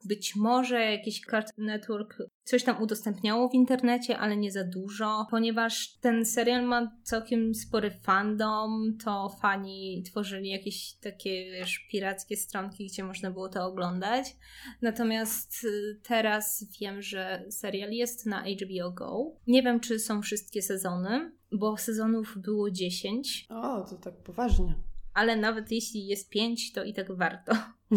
[0.05, 5.97] być może jakiś Cartoon Network coś tam udostępniało w internecie, ale nie za dużo, ponieważ
[6.01, 13.03] ten serial ma całkiem spory fandom, to fani tworzyli jakieś takie, wiesz, pirackie stronki, gdzie
[13.03, 14.35] można było to oglądać.
[14.81, 19.31] Natomiast y, teraz wiem, że serial jest na HBO Go.
[19.47, 23.45] Nie wiem, czy są wszystkie sezony, bo sezonów było 10.
[23.49, 24.75] O, to tak poważnie
[25.15, 27.53] ale nawet jeśli jest pięć, to i tak warto.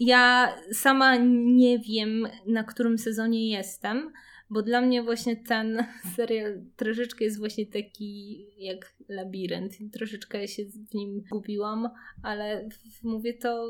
[0.00, 4.12] Ja sama nie wiem, na którym sezonie jestem,
[4.50, 5.86] bo dla mnie właśnie ten
[6.16, 9.72] serial troszeczkę jest właśnie taki jak labirynt.
[9.92, 11.88] Troszeczkę się w nim gubiłam,
[12.22, 12.68] ale
[13.02, 13.68] mówię to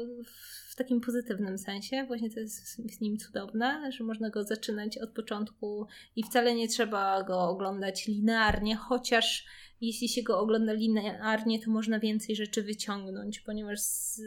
[0.70, 2.05] w takim pozytywnym sensie.
[2.07, 6.68] Właśnie to jest w nim cudowne, że można go zaczynać od początku i wcale nie
[6.68, 9.47] trzeba go oglądać linearnie, chociaż
[9.80, 14.20] jeśli się go ogląda linearnie, to można więcej rzeczy wyciągnąć, ponieważ z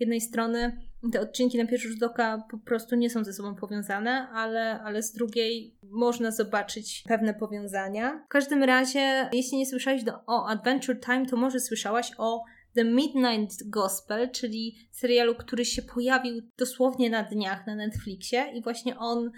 [0.00, 0.80] jednej strony
[1.12, 5.02] te odcinki na pierwszy rzut oka po prostu nie są ze sobą powiązane, ale, ale
[5.02, 8.22] z drugiej można zobaczyć pewne powiązania.
[8.26, 12.84] W każdym razie, jeśli nie słyszałeś do, o Adventure Time, to może słyszałaś o The
[12.84, 19.30] Midnight Gospel, czyli serialu, który się pojawił dosłownie na dniach na Netflixie i właśnie on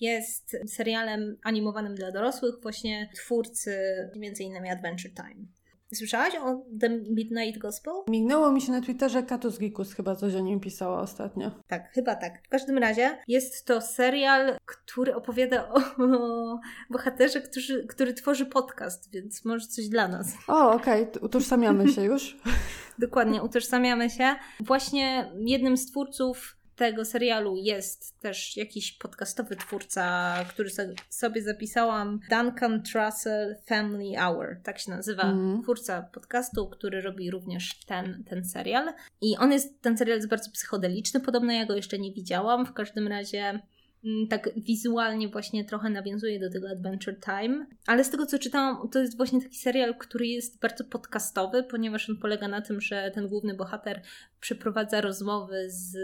[0.00, 3.78] jest serialem animowanym dla dorosłych, właśnie twórcy
[4.14, 4.66] m.in.
[4.66, 5.46] Adventure Time.
[5.94, 7.92] Słyszałaś o The Midnight Gospel?
[8.08, 11.50] Mignęło mi się na Twitterze Katus Gikus chyba coś o nim pisała ostatnio.
[11.66, 12.46] Tak, chyba tak.
[12.46, 19.10] W każdym razie jest to serial, który opowiada o, o bohaterze, który, który tworzy podcast,
[19.10, 20.34] więc może coś dla nas.
[20.48, 21.22] O, okej, okay.
[21.22, 22.36] utożsamiamy się już.
[22.98, 24.36] Dokładnie, utożsamiamy się.
[24.60, 30.70] Właśnie jednym z twórców tego serialu jest też jakiś podcastowy twórca, który
[31.08, 35.62] sobie zapisałam, Duncan Trussell Family Hour, tak się nazywa mm.
[35.62, 38.92] twórca podcastu, który robi również ten, ten serial.
[39.20, 42.72] I on jest, ten serial jest bardzo psychodeliczny, podobno ja go jeszcze nie widziałam, w
[42.72, 43.60] każdym razie
[44.04, 48.88] mm, tak wizualnie właśnie trochę nawiązuje do tego Adventure Time, ale z tego co czytałam,
[48.88, 53.10] to jest właśnie taki serial, który jest bardzo podcastowy, ponieważ on polega na tym, że
[53.14, 54.02] ten główny bohater
[54.40, 55.96] przeprowadza rozmowy z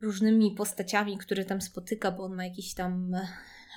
[0.00, 3.14] różnymi postaciami, które tam spotyka, bo on ma jakiś tam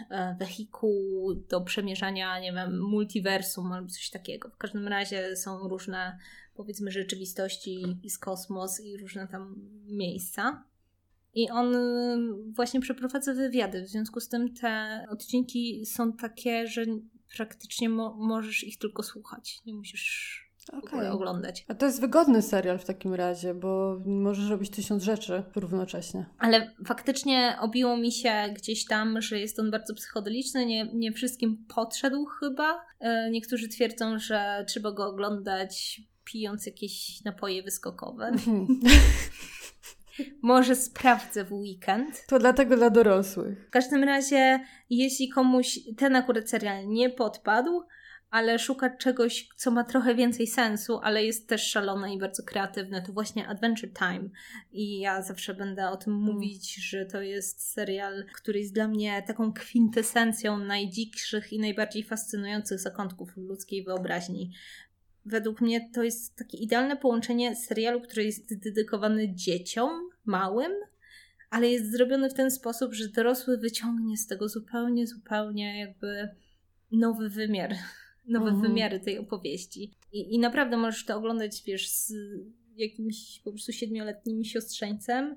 [0.09, 4.49] e, wehikuł do przemierzania, nie wiem, multiversum albo coś takiego.
[4.49, 6.17] W każdym razie są różne,
[6.55, 9.55] powiedzmy, rzeczywistości z kosmos i różne tam
[9.85, 10.63] miejsca.
[11.33, 12.17] I on e,
[12.51, 13.81] właśnie przeprowadza wywiady.
[13.83, 16.85] W związku z tym te odcinki są takie, że
[17.37, 19.59] praktycznie mo możesz ich tylko słuchać.
[19.65, 21.11] Nie musisz okay.
[21.11, 21.65] oglądać.
[21.67, 26.25] A to jest wygodny serial w takim razie, bo możesz robić tysiąc rzeczy równocześnie.
[26.39, 31.65] Ale faktycznie obiło mi się gdzieś tam, że jest on bardzo psychodeliczny, nie, nie wszystkim
[31.75, 32.85] podszedł chyba.
[32.99, 38.25] E, niektórzy twierdzą, że trzeba go oglądać pijąc jakieś napoje wyskokowe.
[38.25, 38.67] Mhm.
[40.41, 42.25] Może sprawdzę w weekend.
[42.27, 43.67] To dlatego dla dorosłych.
[43.67, 47.83] W każdym razie, jeśli komuś ten akurat serial nie podpadł,
[48.31, 53.01] ale szuka czegoś, co ma trochę więcej sensu, ale jest też szalone i bardzo kreatywne,
[53.01, 54.29] to właśnie Adventure Time.
[54.71, 56.25] I ja zawsze będę o tym mm.
[56.25, 62.79] mówić, że to jest serial, który jest dla mnie taką kwintesencją najdzikszych i najbardziej fascynujących
[62.79, 64.51] zakątków ludzkiej wyobraźni.
[65.25, 70.71] Według mnie to jest takie idealne połączenie serialu, który jest dedykowany dzieciom małym,
[71.49, 76.29] ale jest zrobiony w ten sposób, że dorosły wyciągnie z tego zupełnie, zupełnie jakby
[76.91, 77.75] nowy wymiar
[78.31, 78.61] nowe mhm.
[78.61, 79.91] wymiary tej opowieści.
[80.11, 82.13] I, I naprawdę możesz to oglądać, wiesz, z
[82.75, 85.35] jakimś po prostu siedmioletnim siostrzeńcem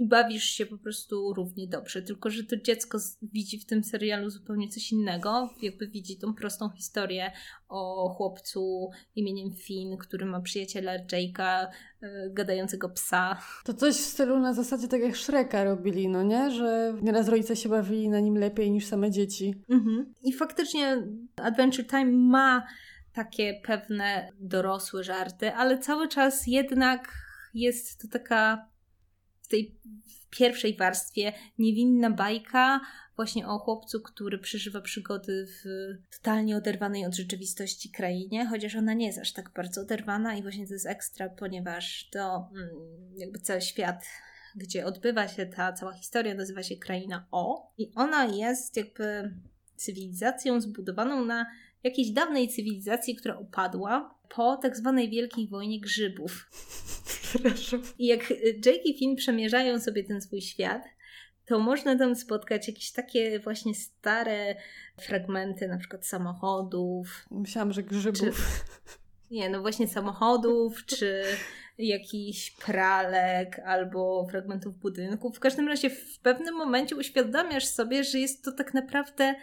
[0.00, 2.02] i bawisz się po prostu równie dobrze.
[2.02, 5.50] Tylko, że to dziecko widzi w tym serialu zupełnie coś innego.
[5.62, 7.32] Jakby widzi tą prostą historię
[7.68, 11.66] o chłopcu imieniem Finn, który ma przyjaciela Jake'a,
[12.02, 13.40] yy, gadającego psa.
[13.64, 16.50] To coś w stylu na zasadzie tak jak Shreka robili, no nie?
[16.50, 19.54] Że nieraz rodzice się bawili na nim lepiej niż same dzieci.
[19.68, 20.14] Mhm.
[20.22, 21.02] I faktycznie
[21.36, 22.66] Adventure Time ma
[23.12, 27.12] takie pewne dorosłe żarty, ale cały czas jednak
[27.54, 28.69] jest to taka
[29.50, 29.78] tej
[30.30, 32.80] pierwszej warstwie niewinna bajka
[33.16, 35.64] właśnie o chłopcu, który przeżywa przygody w
[36.16, 40.66] totalnie oderwanej od rzeczywistości krainie, chociaż ona nie jest aż tak bardzo oderwana i właśnie
[40.66, 42.68] to jest ekstra, ponieważ to mm,
[43.16, 44.04] jakby cały świat
[44.56, 49.34] gdzie odbywa się ta cała historia, nazywa się Kraina O i ona jest jakby
[49.76, 51.46] cywilizacją zbudowaną na
[51.82, 56.50] jakiejś dawnej cywilizacji, która upadła po tak zwanej Wielkiej Wojnie Grzybów.
[57.98, 58.30] I jak
[58.66, 60.82] Jake i Finn przemierzają sobie ten swój świat,
[61.46, 64.54] to można tam spotkać jakieś takie właśnie stare
[65.00, 67.26] fragmenty, na przykład samochodów.
[67.30, 68.20] Myślałam, że grzybów.
[68.20, 68.32] Czy,
[69.30, 71.22] nie, no właśnie samochodów, czy
[71.78, 75.36] jakichś pralek albo fragmentów budynków.
[75.36, 79.34] W każdym razie w pewnym momencie uświadamiasz sobie, że jest to tak naprawdę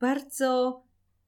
[0.00, 0.82] bardzo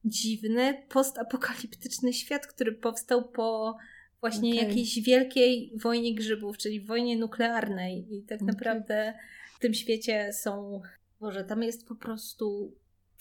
[0.05, 3.77] dziwny, postapokaliptyczny świat, który powstał po
[4.21, 4.69] właśnie okay.
[4.69, 8.07] jakiejś wielkiej wojnie grzybów, czyli wojnie nuklearnej.
[8.11, 8.53] I tak okay.
[8.53, 9.15] naprawdę
[9.57, 10.81] w tym świecie są,
[11.21, 12.77] może tam jest po prostu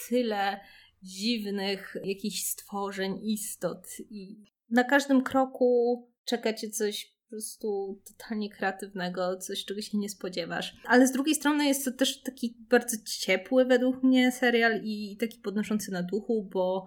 [0.10, 0.60] tyle
[1.04, 9.38] dziwnych jakichś stworzeń, istot i na każdym kroku czeka cię coś po prostu totalnie kreatywnego,
[9.38, 10.76] coś, czego się nie spodziewasz.
[10.86, 15.40] Ale z drugiej strony jest to też taki bardzo ciepły według mnie serial i taki
[15.40, 16.86] podnoszący na duchu, bo,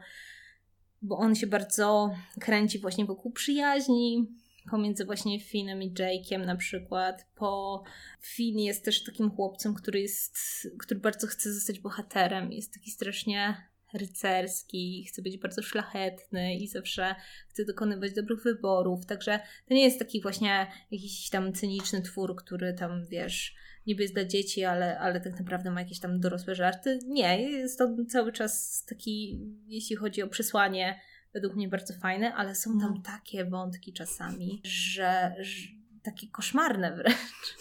[1.03, 4.27] bo on się bardzo kręci właśnie wokół przyjaźni,
[4.71, 7.27] pomiędzy właśnie Finem i Jake'iem na przykład.
[7.35, 7.83] Po
[8.21, 10.39] Finn jest też takim chłopcem, który jest,
[10.79, 12.53] który bardzo chce zostać bohaterem.
[12.53, 13.57] Jest taki strasznie
[13.95, 17.15] rycerski, chce być bardzo szlachetny i zawsze
[17.49, 19.07] chce dokonywać dobrych wyborów.
[19.07, 23.55] Także to nie jest taki właśnie jakiś tam cyniczny twór, który tam, wiesz,
[23.87, 26.99] niby jest dla dzieci, ale, ale tak naprawdę ma jakieś tam dorosłe żarty.
[27.07, 31.01] Nie, jest to cały czas taki, jeśli chodzi o przesłanie,
[31.35, 33.03] według mnie bardzo fajne, ale są tam no.
[33.05, 35.69] takie wątki czasami, że, że
[36.03, 37.57] takie koszmarne wręcz.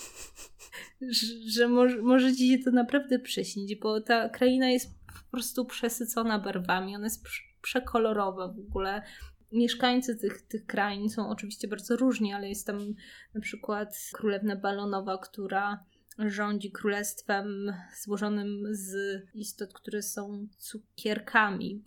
[1.02, 5.66] że, że może, może ci się to naprawdę przyśnić, bo ta kraina jest po prostu
[5.66, 7.26] przesycona barwami, ona jest
[7.62, 9.02] przekolorowa w ogóle.
[9.52, 12.96] Mieszkańcy tych, tych krain są oczywiście bardzo różni, ale jest tam
[13.34, 15.84] na przykład królewna Balonowa, która
[16.20, 21.84] rządzi królestwem złożonym z istot, które są cukierkami,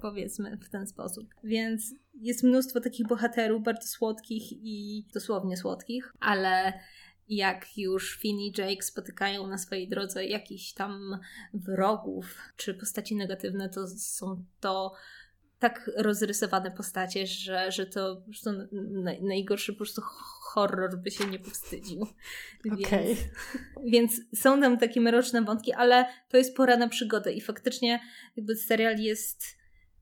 [0.00, 1.28] powiedzmy w ten sposób.
[1.44, 6.72] Więc jest mnóstwo takich bohaterów bardzo słodkich i dosłownie słodkich, ale
[7.28, 11.18] jak już Finn i Jake spotykają na swojej drodze jakichś tam
[11.54, 14.94] wrogów czy postaci negatywne, to są to
[15.58, 18.50] tak rozrysowane postacie, że, że to po prostu
[19.22, 20.02] najgorszy po prostu
[20.42, 22.06] horror by się nie powstydził.
[22.72, 23.06] Okay.
[23.06, 23.18] Więc,
[23.84, 28.00] więc są tam takie mroczne wątki, ale to jest pora na przygodę i faktycznie
[28.36, 29.44] jakby serial jest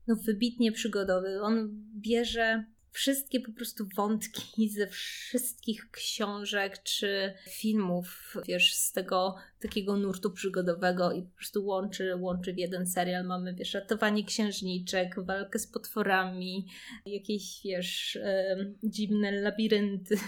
[0.07, 1.41] no, wybitnie przygodowy.
[1.41, 9.97] On bierze wszystkie po prostu wątki ze wszystkich książek czy filmów, wiesz, z tego takiego
[9.97, 13.25] nurtu przygodowego i po prostu łączy, łączy w jeden serial.
[13.25, 16.67] Mamy, wiesz, ratowanie księżniczek, walkę z potworami,
[17.05, 20.15] jakieś, wiesz, e, dziwne labirynty.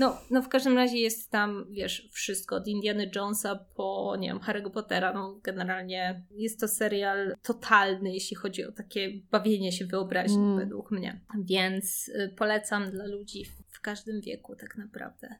[0.00, 4.38] No, no w każdym razie jest tam, wiesz, wszystko od Indiana Jonesa po, nie wiem,
[4.38, 5.12] Harry'ego Pottera.
[5.12, 10.58] No generalnie jest to serial totalny, jeśli chodzi o takie bawienie się wyobraźni mm.
[10.58, 11.20] według mnie.
[11.44, 15.36] Więc y, polecam dla ludzi w każdym wieku tak naprawdę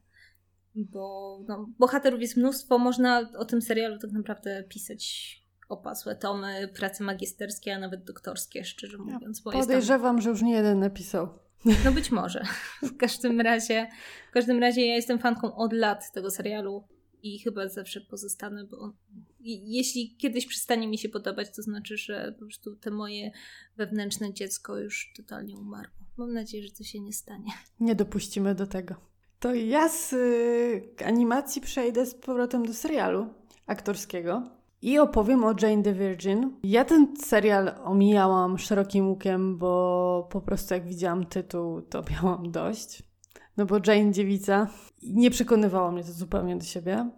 [0.74, 7.04] bo no, bohaterów jest mnóstwo, można o tym serialu tak naprawdę pisać opasłe tomy, prace
[7.04, 9.40] magisterskie, a nawet doktorskie, szczerze mówiąc.
[9.40, 10.22] Bo podejrzewam, tam...
[10.22, 11.28] że już nie jeden napisał.
[11.84, 12.44] No być może.
[12.82, 13.88] W każdym razie,
[14.30, 16.84] w każdym razie ja jestem fanką od lat tego serialu
[17.22, 18.92] i chyba zawsze pozostanę, bo
[19.44, 23.30] jeśli kiedyś przestanie mi się podobać, to znaczy, że po prostu te moje
[23.76, 25.94] wewnętrzne dziecko już totalnie umarło.
[26.16, 27.52] Mam nadzieję, że to się nie stanie.
[27.80, 28.94] Nie dopuścimy do tego.
[29.40, 33.26] To ja z y, animacji przejdę z powrotem do serialu
[33.66, 34.42] aktorskiego
[34.82, 36.56] i opowiem o Jane the Virgin.
[36.62, 43.02] Ja ten serial omijałam szerokim łukiem, bo po prostu jak widziałam tytuł, to miałam dość.
[43.56, 44.68] No bo Jane dziewica
[45.02, 47.10] nie przekonywała mnie to zupełnie do siebie.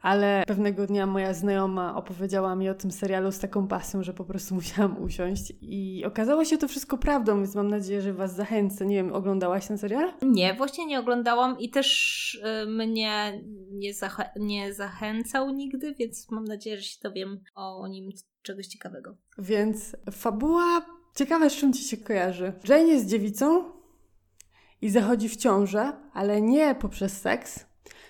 [0.00, 4.24] Ale pewnego dnia moja znajoma opowiedziała mi o tym serialu z taką pasją, że po
[4.24, 8.86] prostu musiałam usiąść i okazało się to wszystko prawdą, więc mam nadzieję, że Was zachęcę.
[8.86, 10.12] Nie wiem, oglądałaś ten serial?
[10.22, 13.92] Nie, właśnie nie oglądałam i też y, mnie nie,
[14.36, 18.10] nie zachęcał nigdy, więc mam nadzieję, że się dowiem o nim
[18.42, 19.16] czegoś ciekawego.
[19.38, 22.52] Więc fabuła ciekawe, z czym Ci się kojarzy.
[22.68, 23.64] Jane jest dziewicą
[24.82, 27.65] i zachodzi w ciążę, ale nie poprzez seks,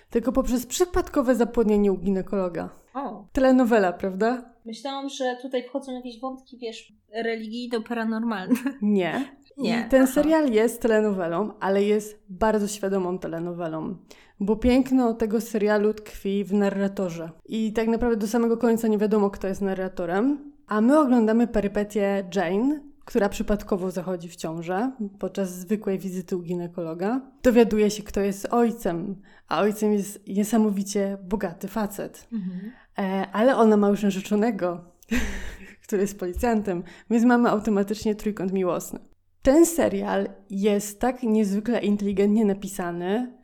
[0.09, 2.69] tylko poprzez przypadkowe zapłodnienie u ginekologa.
[2.93, 3.25] O.
[3.33, 4.49] Telenowela, prawda?
[4.65, 6.93] Myślałam, że tutaj wchodzą jakieś wątki, wiesz,
[7.23, 8.55] religijno-paranormalne.
[8.81, 9.13] Nie.
[9.57, 9.83] Nie.
[9.87, 10.11] I ten Aha.
[10.11, 13.95] serial jest telenowelą, ale jest bardzo świadomą telenowelą.
[14.39, 17.29] Bo piękno tego serialu tkwi w narratorze.
[17.45, 20.51] I tak naprawdę do samego końca nie wiadomo, kto jest narratorem.
[20.67, 27.21] A my oglądamy perypetię Jane, która przypadkowo zachodzi w ciążę podczas zwykłej wizyty u ginekologa.
[27.43, 32.27] Dowiaduje się, kto jest ojcem, a ojcem jest niesamowicie bogaty facet.
[32.33, 32.71] Mhm.
[32.97, 34.83] E, ale ona ma już narzeczonego,
[35.87, 38.99] który jest policjantem, więc mamy automatycznie trójkąt miłosny.
[39.41, 43.36] Ten serial jest tak niezwykle inteligentnie napisany,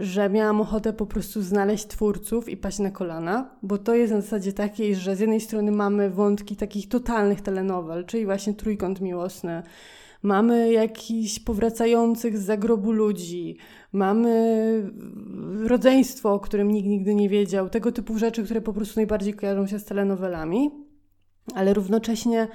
[0.00, 4.20] że miałam ochotę po prostu znaleźć twórców i paść na kolana, bo to jest na
[4.20, 9.62] zasadzie takiej, że z jednej strony mamy wątki takich totalnych telenowel, czyli właśnie trójkąt miłosny,
[10.22, 13.56] mamy jakichś powracających z zagrobu ludzi,
[13.92, 14.92] mamy
[15.64, 19.66] rodzeństwo, o którym nikt nigdy nie wiedział, tego typu rzeczy, które po prostu najbardziej kojarzą
[19.66, 20.70] się z telenowelami,
[21.54, 22.48] ale równocześnie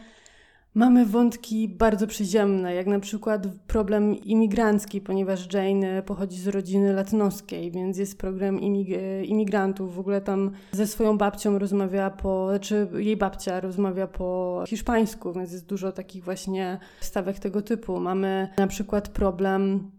[0.73, 7.71] Mamy wątki bardzo przyziemne, jak na przykład problem imigrancki, ponieważ Jane pochodzi z rodziny latynoskiej,
[7.71, 8.87] więc jest program imig
[9.23, 9.95] imigrantów.
[9.95, 15.33] W ogóle tam ze swoją babcią rozmawia po, czy znaczy jej babcia rozmawia po hiszpańsku,
[15.33, 17.99] więc jest dużo takich właśnie stawek tego typu.
[17.99, 19.91] Mamy na przykład problem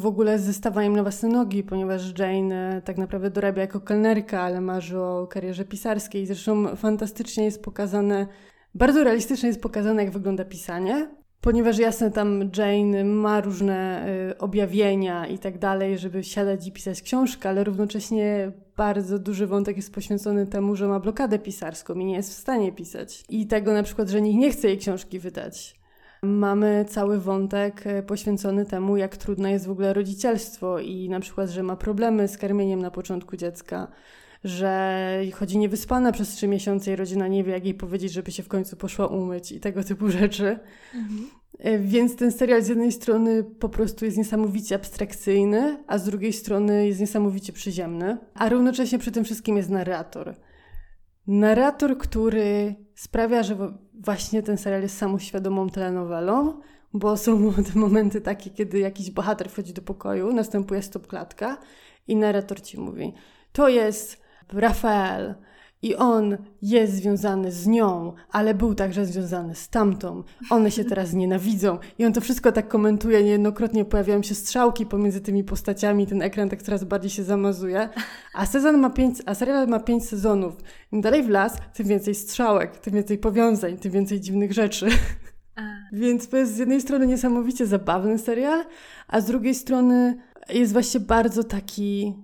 [0.00, 4.60] w ogóle ze stawaniem na własne nogi, ponieważ Jane tak naprawdę dorabia jako kelnerka, ale
[4.60, 6.26] marzy o karierze pisarskiej.
[6.26, 8.26] Zresztą fantastycznie jest pokazane
[8.74, 11.08] bardzo realistycznie jest pokazane, jak wygląda pisanie,
[11.40, 17.02] ponieważ jasne tam Jane ma różne y, objawienia i tak dalej, żeby siadać i pisać
[17.02, 22.14] książkę, ale równocześnie bardzo duży wątek jest poświęcony temu, że ma blokadę pisarską i nie
[22.14, 23.24] jest w stanie pisać.
[23.28, 25.80] I tego na przykład, że nikt nie chce jej książki wydać.
[26.22, 31.50] Mamy cały wątek y, poświęcony temu, jak trudne jest w ogóle rodzicielstwo i na przykład,
[31.50, 33.88] że ma problemy z karmieniem na początku dziecka
[34.44, 38.42] że chodzi niewyspana przez trzy miesiące i rodzina nie wie, jak jej powiedzieć, żeby się
[38.42, 40.58] w końcu poszła umyć i tego typu rzeczy.
[40.94, 41.30] Mhm.
[41.58, 46.32] E, więc ten serial z jednej strony po prostu jest niesamowicie abstrakcyjny, a z drugiej
[46.32, 50.34] strony jest niesamowicie przyziemny, a równocześnie przy tym wszystkim jest narrator.
[51.26, 53.56] Narrator, który sprawia, że
[53.94, 56.60] właśnie ten serial jest samoświadomą telenowelą,
[56.92, 61.58] bo są te momenty takie, kiedy jakiś bohater wchodzi do pokoju, następuje stop klatka
[62.08, 63.14] i narrator ci mówi:
[63.52, 65.34] To jest Rafael.
[65.82, 70.22] I on jest związany z nią, ale był także związany z tamtą.
[70.50, 71.78] One się teraz nienawidzą.
[71.98, 73.24] I on to wszystko tak komentuje.
[73.24, 76.06] Niejednokrotnie pojawiają się strzałki pomiędzy tymi postaciami.
[76.06, 77.88] Ten ekran tak coraz bardziej się zamazuje.
[78.34, 80.56] A sezon ma pięć, a serial ma pięć sezonów.
[80.92, 84.88] Im dalej w las, tym więcej strzałek, tym więcej powiązań, tym więcej dziwnych rzeczy.
[85.92, 88.64] Więc to jest z jednej strony niesamowicie zabawny serial,
[89.08, 90.16] a z drugiej strony
[90.48, 92.14] jest właśnie bardzo taki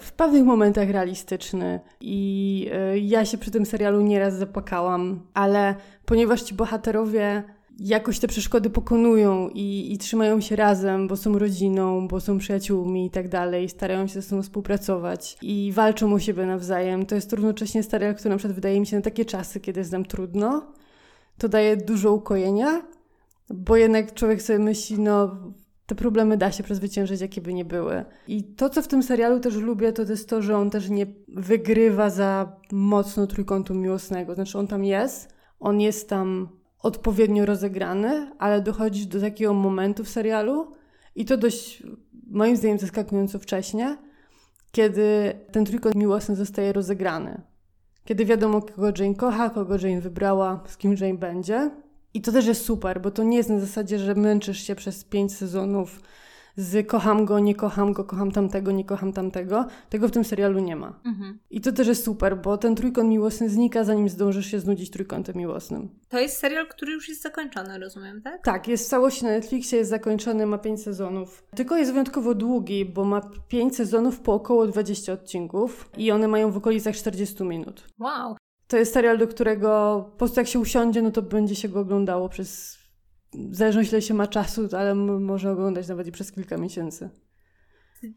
[0.00, 1.80] w pewnych momentach realistyczny.
[2.00, 5.74] I e, ja się przy tym serialu nieraz zapłakałam, ale
[6.04, 7.44] ponieważ ci bohaterowie
[7.78, 13.06] jakoś te przeszkody pokonują i, i trzymają się razem, bo są rodziną, bo są przyjaciółmi
[13.06, 17.32] i tak dalej, starają się ze sobą współpracować i walczą o siebie nawzajem, to jest
[17.32, 20.72] równocześnie serial, który na przykład wydaje mi się na takie czasy, kiedy jest nam trudno,
[21.38, 22.82] to daje dużo ukojenia,
[23.50, 25.36] bo jednak człowiek sobie myśli, no
[25.86, 28.04] te problemy da się przezwyciężyć, jakie by nie były.
[28.28, 31.06] I to, co w tym serialu też lubię, to jest to, że on też nie
[31.28, 34.34] wygrywa za mocno trójkątu miłosnego.
[34.34, 40.08] Znaczy, on tam jest, on jest tam odpowiednio rozegrany, ale dochodzi do takiego momentu w
[40.08, 40.72] serialu
[41.14, 41.82] i to dość,
[42.26, 43.98] moim zdaniem, zaskakująco wcześnie,
[44.72, 47.42] kiedy ten trójkąt miłosny zostaje rozegrany.
[48.04, 51.70] Kiedy wiadomo, kogo Jane kocha, kogo Jane wybrała, z kim Jane będzie.
[52.14, 55.04] I to też jest super, bo to nie jest na zasadzie, że męczysz się przez
[55.04, 56.00] pięć sezonów
[56.56, 59.66] z kocham go, nie kocham go, kocham tamtego, nie kocham tamtego.
[59.88, 61.00] Tego w tym serialu nie ma.
[61.04, 61.38] Mhm.
[61.50, 65.36] I to też jest super, bo ten trójkąt miłosny znika, zanim zdążysz się znudzić trójkątem
[65.36, 65.88] miłosnym.
[66.08, 68.44] To jest serial, który już jest zakończony, rozumiem, tak?
[68.44, 71.44] Tak, jest w całości na Netflixie, jest zakończony, ma pięć sezonów.
[71.56, 76.50] Tylko jest wyjątkowo długi, bo ma pięć sezonów po około 20 odcinków i one mają
[76.50, 77.86] w okolicach 40 minut.
[77.98, 78.36] Wow.
[78.72, 79.68] To jest serial, do którego
[80.12, 82.78] po prostu jak się usiądzie, no to będzie się go oglądało przez...
[83.32, 87.10] W zależności ile się ma czasu, ale może oglądać nawet i przez kilka miesięcy.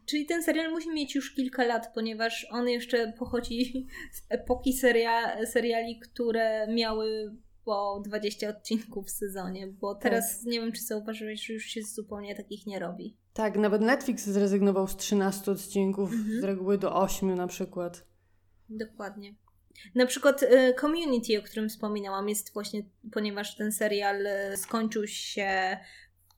[0.06, 5.46] Czyli ten serial musi mieć już kilka lat, ponieważ on jeszcze pochodzi z epoki seria,
[5.46, 10.46] seriali, które miały po 20 odcinków w sezonie, bo teraz tak.
[10.46, 13.16] nie wiem, czy zauważyłeś, że już się zupełnie takich nie robi.
[13.32, 16.40] Tak, nawet Netflix zrezygnował z 13 odcinków, mhm.
[16.40, 18.04] z reguły do 8 na przykład.
[18.68, 19.34] Dokładnie.
[19.94, 25.76] Na przykład y, Community, o którym wspominałam, jest właśnie, ponieważ ten serial y, skończył się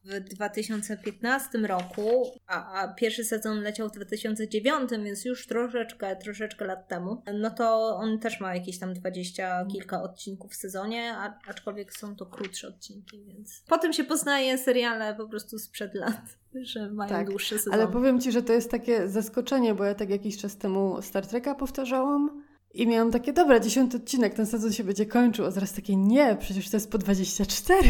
[0.05, 6.89] w 2015 roku, a, a, pierwszy sezon leciał w 2009, więc już troszeczkę, troszeczkę lat
[6.89, 11.95] temu, no to on też ma jakieś tam dwadzieścia kilka odcinków w sezonie, a, aczkolwiek
[11.95, 17.11] są to krótsze odcinki, więc potem się poznaje seriale po prostu sprzed lat, że mają
[17.11, 17.77] tak, dłuższe sezony.
[17.77, 21.27] Ale powiem Ci, że to jest takie zaskoczenie, bo ja tak jakiś czas temu Star
[21.27, 25.73] Treka powtarzałam i miałam takie, dobra, dziesiąty odcinek, ten sezon się będzie kończył, a zaraz
[25.73, 27.89] takie, nie, przecież to jest po 24.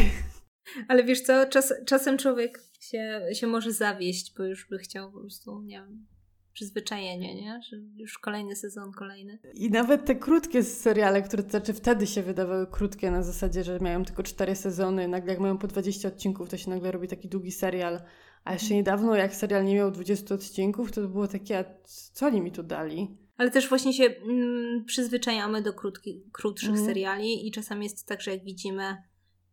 [0.87, 5.19] Ale wiesz co, czas, czasem człowiek się, się może zawieść, bo już by chciał po
[5.19, 6.07] prostu, nie wiem,
[6.53, 7.61] przyzwyczajenie, nie?
[7.69, 9.39] Że już kolejny sezon, kolejny.
[9.53, 14.05] I nawet te krótkie seriale, które znaczy wtedy się wydawały krótkie na zasadzie, że mają
[14.05, 17.51] tylko cztery sezony, nagle jak mają po 20 odcinków, to się nagle robi taki długi
[17.51, 18.01] serial.
[18.43, 21.65] A jeszcze niedawno, jak serial nie miał 20 odcinków, to było takie,
[22.13, 23.17] co oni mi tu dali?
[23.39, 26.85] Ale też właśnie się mm, przyzwyczajamy do krótki, krótszych mm.
[26.85, 28.97] seriali i czasami jest tak, że jak widzimy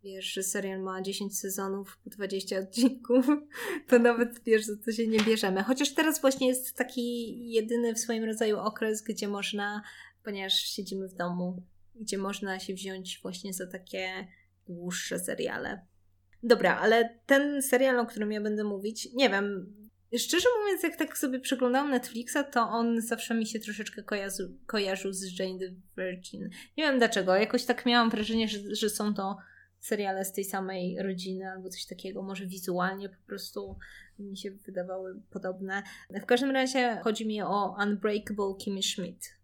[0.05, 3.27] wiesz, że serial ma 10 sezonów, 20 odcinków,
[3.89, 5.63] to nawet wiesz, za to się nie bierzemy.
[5.63, 9.83] Chociaż teraz właśnie jest taki jedyny w swoim rodzaju okres, gdzie można,
[10.25, 11.63] ponieważ siedzimy w domu,
[11.95, 14.27] gdzie można się wziąć właśnie za takie
[14.69, 15.87] dłuższe seriale.
[16.43, 19.75] Dobra, ale ten serial, o którym ja będę mówić, nie wiem,
[20.19, 25.13] Szczerze mówiąc, jak tak sobie przeglądałam Netflixa, to on zawsze mi się troszeczkę kojarzył, kojarzył
[25.13, 26.51] z Jane the Virgin.
[26.77, 29.37] Nie wiem dlaczego, jakoś tak miałam wrażenie, że, że są to
[29.81, 33.79] seriale z tej samej rodziny albo coś takiego, może wizualnie po prostu
[34.19, 35.83] mi się wydawały podobne.
[36.11, 39.37] W każdym razie chodzi mi o Unbreakable Kimmy Schmidt.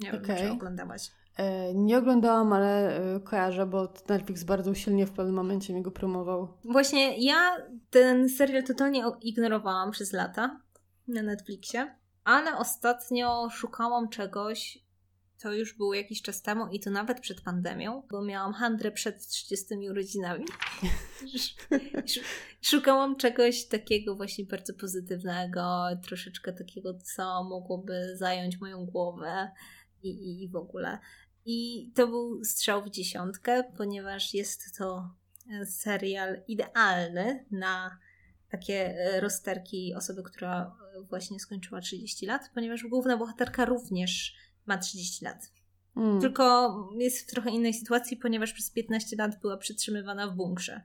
[0.00, 0.38] Nie wiem, okay.
[0.38, 1.10] czy oglądałaś.
[1.38, 5.90] E, nie oglądałam, ale e, kojarzę, bo Netflix bardzo silnie w pewnym momencie mi go
[5.90, 6.48] promował.
[6.64, 7.56] Właśnie ja
[7.90, 10.60] ten serial totalnie ignorowałam przez lata
[11.08, 14.78] na Netflixie, ale ostatnio szukałam czegoś,
[15.42, 19.26] to już było jakiś czas temu i to nawet przed pandemią, bo miałam handrę przed
[19.26, 20.44] 30 urodzinami.
[22.70, 29.50] Szukałam czegoś takiego właśnie bardzo pozytywnego, troszeczkę takiego, co mogłoby zająć moją głowę
[30.02, 30.98] i, i, i w ogóle.
[31.50, 35.10] I to był strzał w dziesiątkę, ponieważ jest to
[35.66, 37.98] serial idealny na
[38.50, 40.76] takie rozterki osoby, która
[41.08, 44.34] właśnie skończyła 30 lat, ponieważ główna bohaterka również
[44.66, 45.52] ma 30 lat.
[45.96, 46.20] Mm.
[46.20, 50.82] Tylko jest w trochę innej sytuacji, ponieważ przez 15 lat była przetrzymywana w bunkrze.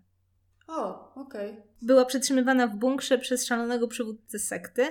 [0.68, 1.52] O, okej.
[1.52, 1.64] Okay.
[1.82, 4.88] Była przetrzymywana w bunkrze przez szalonego przywódcę sekty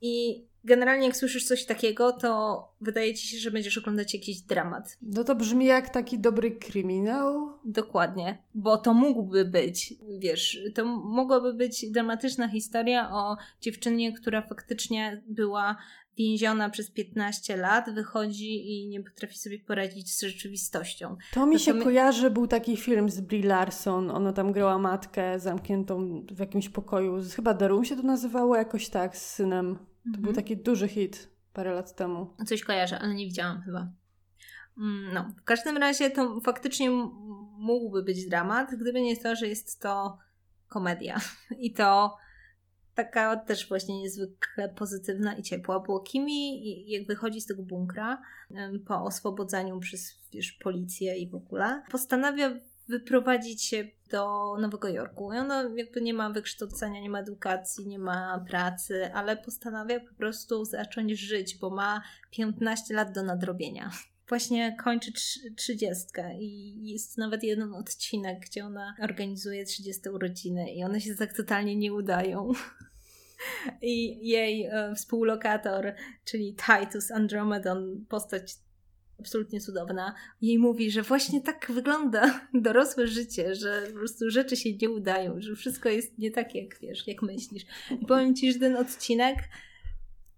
[0.00, 4.98] i generalnie jak słyszysz coś takiego, to wydaje ci się, że będziesz oglądać jakiś dramat.
[5.02, 7.52] No to brzmi jak taki dobry kryminał.
[7.64, 15.22] Dokładnie, bo to mógłby być, wiesz, to mogłaby być dramatyczna historia o dziewczynie, która faktycznie
[15.26, 15.76] była
[16.16, 21.16] więziona przez 15 lat, wychodzi i nie potrafi sobie poradzić z rzeczywistością.
[21.32, 26.24] To mi się kojarzy, był taki film z Brie Larson, ona tam grała matkę zamkniętą
[26.30, 29.78] w jakimś pokoju, chyba Darum się to nazywało jakoś tak, z synem.
[30.04, 30.22] To mhm.
[30.22, 32.34] był taki duży hit parę lat temu.
[32.46, 33.88] Coś kojarzę, ale nie widziałam chyba.
[34.78, 36.90] Mm, no, w każdym razie to faktycznie
[37.58, 40.18] mógłby być dramat, gdyby nie to, że jest to
[40.68, 41.20] komedia.
[41.58, 42.16] I to
[42.94, 48.22] taka też właśnie niezwykle pozytywna i ciepła, bo Kimi jak wychodzi z tego bunkra
[48.86, 52.50] po oswobodzeniu przez wiesz, policję i w ogóle, postanawia
[52.88, 55.32] wyprowadzić się do Nowego Jorku.
[55.32, 60.14] I ona jakby nie ma wykształcenia, nie ma edukacji, nie ma pracy, ale postanawia po
[60.14, 63.90] prostu zacząć żyć, bo ma 15 lat do nadrobienia.
[64.28, 65.12] Właśnie kończy
[65.56, 71.36] trzydziestkę i jest nawet jeden odcinek, gdzie ona organizuje 30 urodziny i one się tak
[71.36, 72.52] totalnie nie udają.
[73.82, 78.54] I jej e, współlokator, czyli Titus Andromedon, postać
[79.20, 84.76] absolutnie cudowna, jej mówi, że właśnie tak wygląda dorosłe życie, że po prostu rzeczy się
[84.76, 87.62] nie udają, że wszystko jest nie tak, jak wiesz, jak myślisz.
[88.02, 89.38] I powiem ci, że ten odcinek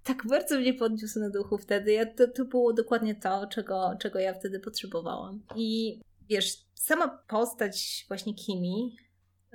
[0.05, 1.93] tak bardzo mnie podniósł na duchu wtedy.
[1.93, 5.43] Ja, to, to było dokładnie to, czego, czego ja wtedy potrzebowałam.
[5.57, 8.97] I wiesz, sama postać właśnie Kimi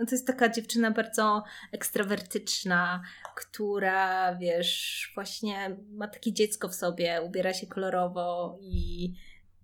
[0.02, 3.02] no to jest taka dziewczyna bardzo ekstrawertyczna,
[3.36, 9.06] która, wiesz, właśnie ma takie dziecko w sobie, ubiera się kolorowo i,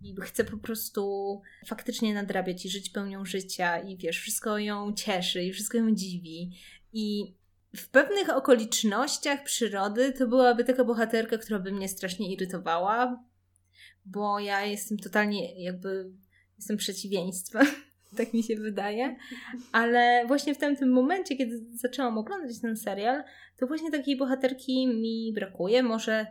[0.01, 5.43] i chce po prostu faktycznie nadrabiać i żyć pełnią życia i wiesz, wszystko ją cieszy
[5.43, 6.51] i wszystko ją dziwi.
[6.93, 7.33] I
[7.75, 13.23] w pewnych okolicznościach przyrody to byłaby taka bohaterka, która by mnie strasznie irytowała,
[14.05, 16.11] bo ja jestem totalnie jakby,
[16.57, 17.65] jestem przeciwieństwem
[18.15, 19.15] tak mi się wydaje.
[19.71, 23.23] Ale właśnie w tamtym momencie, kiedy zaczęłam oglądać ten serial,
[23.57, 25.83] to właśnie takiej bohaterki mi brakuje.
[25.83, 26.27] Może,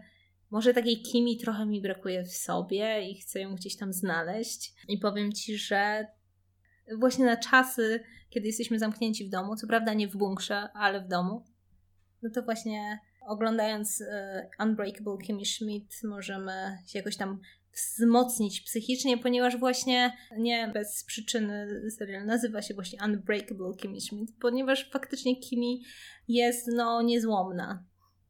[0.51, 4.73] może takiej Kimi trochę mi brakuje w sobie i chcę ją gdzieś tam znaleźć.
[4.89, 6.07] I powiem ci, że
[6.99, 8.01] właśnie na czasy,
[8.31, 11.45] kiedy jesteśmy zamknięci w domu, co prawda nie w bunkrze, ale w domu,
[12.23, 17.41] no to właśnie oglądając e, Unbreakable Kimmy Schmidt możemy się jakoś tam
[17.77, 24.91] wzmocnić psychicznie, ponieważ właśnie nie bez przyczyny serial nazywa się właśnie Unbreakable Kimmy Schmidt, ponieważ
[24.91, 25.85] faktycznie Kimmy
[26.29, 27.85] jest no niezłomna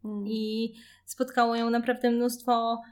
[0.05, 0.27] mm.
[0.29, 0.75] i
[1.05, 2.83] spotkało ją naprawdę mnóstwo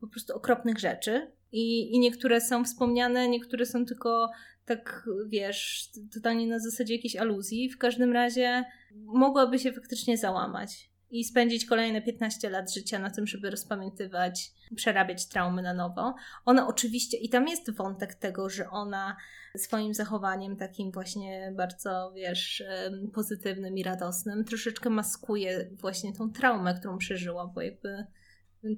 [0.00, 4.30] po prostu okropnych rzeczy i, i niektóre są wspomniane, niektóre są tylko
[4.64, 7.70] tak, wiesz, totalnie na zasadzie jakiejś aluzji.
[7.70, 10.90] W każdym razie mogłaby się faktycznie załamać
[11.20, 16.14] i spędzić kolejne 15 lat życia na tym, żeby rozpamiętywać, przerabiać traumy na nowo.
[16.44, 19.16] Ona oczywiście, i tam jest wątek tego, że ona
[19.56, 22.64] swoim zachowaniem takim właśnie bardzo, wiesz,
[23.14, 28.06] pozytywnym i radosnym troszeczkę maskuje właśnie tą traumę, którą przeżyła, bo jakby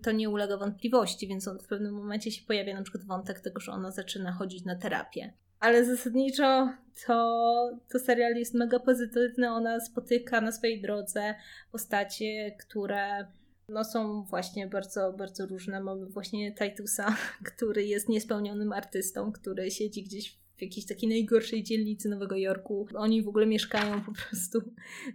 [0.02, 3.60] to nie ulega wątpliwości, więc on w pewnym momencie się pojawia na przykład wątek tego,
[3.60, 5.32] że ona zaczyna chodzić na terapię.
[5.60, 6.72] Ale zasadniczo
[7.06, 9.50] to, to serial jest mega pozytywny.
[9.50, 11.34] Ona spotyka na swojej drodze
[11.72, 13.26] postacie, które
[13.68, 15.80] no są właśnie bardzo, bardzo różne.
[15.80, 17.16] Mamy właśnie Titusa,
[17.54, 22.88] który jest niespełnionym artystą, który siedzi gdzieś w jakiejś takiej najgorszej dzielnicy Nowego Jorku.
[22.94, 24.60] Oni w ogóle mieszkają po prostu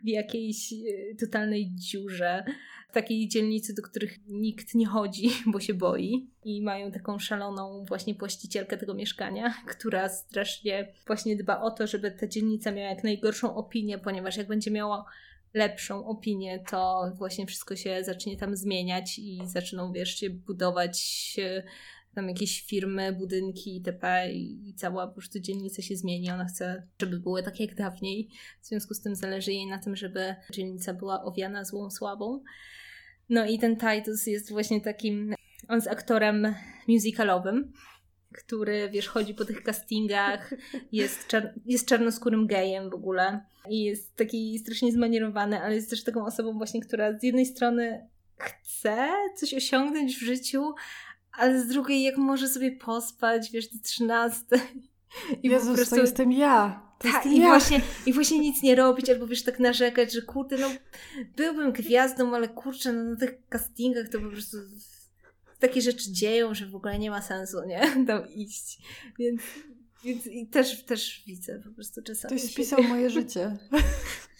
[0.03, 2.43] w jakiejś e, totalnej dziurze
[2.93, 6.27] takiej dzielnicy, do których nikt nie chodzi, bo się boi.
[6.43, 12.11] I mają taką szaloną właśnie właścicielkę tego mieszkania, która strasznie właśnie dba o to, żeby
[12.11, 15.05] ta dzielnica miała jak najgorszą opinię, ponieważ jak będzie miała
[15.53, 20.99] lepszą opinię, to właśnie wszystko się zacznie tam zmieniać i zaczną, wiesz, się budować
[22.15, 24.31] tam jakieś firmy, budynki itp.
[24.33, 26.31] i cała po prostu dzielnica się zmieni.
[26.31, 28.29] Ona chce, żeby były tak jak dawniej.
[28.61, 32.43] W związku z tym zależy jej na tym, żeby dzielnica była owiana złą sławą.
[33.29, 35.35] No i ten Titus jest właśnie takim,
[35.67, 36.55] on jest aktorem
[36.87, 37.73] musicalowym,
[38.33, 40.53] który, wiesz, chodzi po tych castingach,
[40.91, 46.03] jest, czar jest czarnoskórym gejem w ogóle i jest taki strasznie zmanierowany, ale jest też
[46.03, 48.07] taką osobą właśnie, która z jednej strony
[48.37, 50.73] chce coś osiągnąć w życiu,
[51.33, 54.45] ale z drugiej jak może sobie pospać, wiesz, do 13
[55.43, 55.95] i Jezus, po prostu...
[55.95, 56.83] to jestem ja.
[56.99, 57.47] To tak, i, ja.
[57.47, 60.69] Właśnie, i właśnie nic nie robić, albo wiesz, tak narzekać, że kurde, no
[61.35, 64.57] byłbym gwiazdą, ale kurczę, no, na tych castingach to po prostu
[65.59, 67.81] takie rzeczy dzieją, że w ogóle nie ma sensu, nie?
[68.07, 68.77] Tam iść.
[69.19, 69.41] Więc,
[70.03, 72.37] więc i też, też widzę po prostu czasami.
[72.37, 73.57] Ktoś spisał moje życie.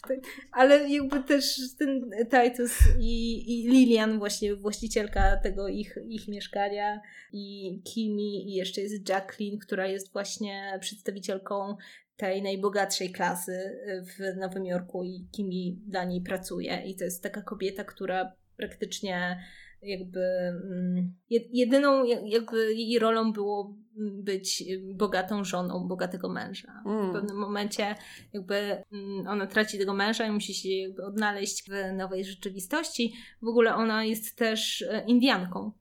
[0.52, 7.02] Ale jakby też ten Titus i, i Lilian, właśnie właścicielka tego ich, ich mieszkania,
[7.34, 11.76] i Kimi, i jeszcze jest Jacqueline, która jest właśnie przedstawicielką
[12.16, 16.84] tej najbogatszej klasy w Nowym Jorku i Kimi dla niej pracuje.
[16.86, 19.44] I to jest taka kobieta, która praktycznie
[19.86, 24.64] jakby mm, jedyną jakby jej rolą było być
[24.94, 26.84] bogatą żoną bogatego męża.
[26.86, 27.10] Mm.
[27.10, 27.96] W pewnym momencie
[28.34, 33.14] jakby mm, ona traci tego męża i musi się jakby odnaleźć w nowej rzeczywistości.
[33.42, 35.72] W ogóle ona jest też e, Indianką,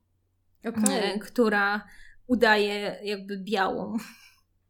[0.65, 1.19] okay.
[1.19, 1.85] która
[2.27, 3.97] udaje jakby białą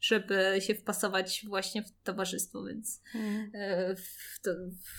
[0.03, 3.51] żeby się wpasować właśnie w towarzystwo, więc mm.
[3.55, 4.51] E, w, to,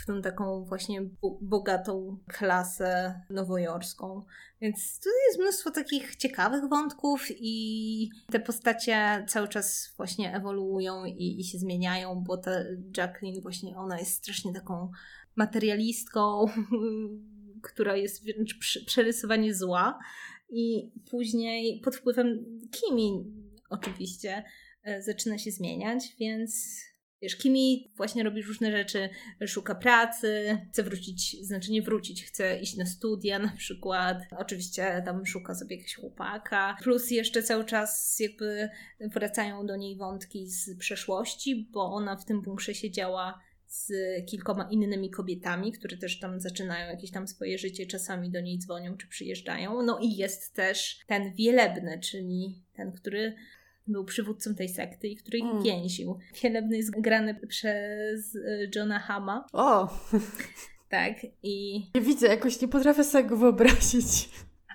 [0.02, 1.02] w tą taką właśnie
[1.42, 4.26] bogatą klasę nowojorską.
[4.62, 11.40] Więc tu jest mnóstwo takich ciekawych wątków i te postacie cały czas właśnie ewoluują i,
[11.40, 12.52] i się zmieniają, bo ta
[12.98, 14.92] Jacqueline właśnie ona jest strasznie taką
[15.36, 16.46] materialistką,
[17.72, 20.00] która jest wręcz przerysowanie zła
[20.50, 23.24] i później pod wpływem Kimi
[23.70, 24.44] oczywiście
[25.00, 26.80] zaczyna się zmieniać, więc
[27.22, 29.10] wiesz, Kimi właśnie robi różne rzeczy,
[29.48, 34.18] szuka pracy, chce wrócić, znaczy nie wrócić, chce iść na studia na przykład.
[34.38, 36.78] Oczywiście tam szuka sobie jakiegoś chłopaka.
[36.84, 38.70] Plus jeszcze cały czas jakby
[39.00, 43.92] wracają do niej wątki z przeszłości, bo ona w tym bunkrze siedziała z
[44.26, 48.98] kilkoma innymi kobietami, które też tam zaczynają jakieś tam swoje życie, czasami do niej dzwonią
[48.98, 49.82] czy przyjeżdżają.
[49.82, 53.36] No i jest też ten wielebny, czyli ten, który
[53.88, 55.64] był przywódcą tej sekty i który ich mm.
[55.64, 56.18] więził.
[56.44, 58.40] Wielebny jest grany przez e,
[58.76, 59.46] Johna Hama.
[59.54, 59.98] O!
[60.90, 61.14] Tak,
[61.44, 61.86] i...
[61.96, 64.30] Nie widzę, jakoś nie potrafię sobie go wyobrazić.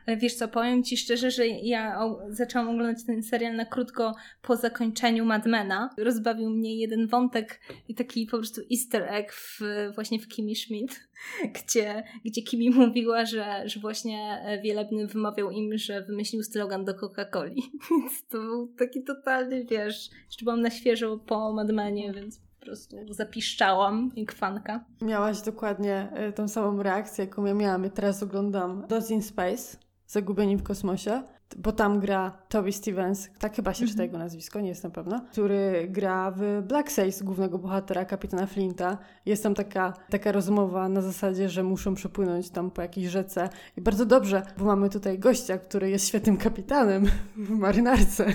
[0.08, 4.56] Ale wiesz co, powiem Ci szczerze, że ja zaczęłam oglądać ten serial na krótko po
[4.56, 5.90] zakończeniu Madmena.
[5.98, 9.60] Rozbawił mnie jeden wątek i taki po prostu easter egg w,
[9.94, 11.08] właśnie w Kimi Schmidt,
[11.56, 17.62] gdzie, gdzie Kimi mówiła, że, że właśnie Wielebny wymawiał im, że wymyślił slogan do Coca-Coli.
[17.90, 22.96] Więc to był taki totalny, wiesz, jeszcze byłam na świeżo po Madmenie, więc po prostu
[23.10, 24.84] zapiszczałam jak fanka.
[25.02, 27.84] Miałaś dokładnie y, tą samą reakcję, jaką ja miałam.
[27.84, 31.22] Ja teraz oglądam Lost in Space Zagubieni w kosmosie.
[31.56, 34.08] bo tam gra Toby Stevens, tak chyba się czyta mhm.
[34.08, 38.98] jego nazwisko, nie jestem pewna, który gra w Black Sails, głównego bohatera, kapitana Flinta.
[39.26, 43.48] Jest tam taka, taka rozmowa na zasadzie, że muszą przepłynąć tam po jakiejś rzece.
[43.76, 47.06] I bardzo dobrze, bo mamy tutaj gościa, który jest świetnym kapitanem
[47.36, 48.32] w marynarce.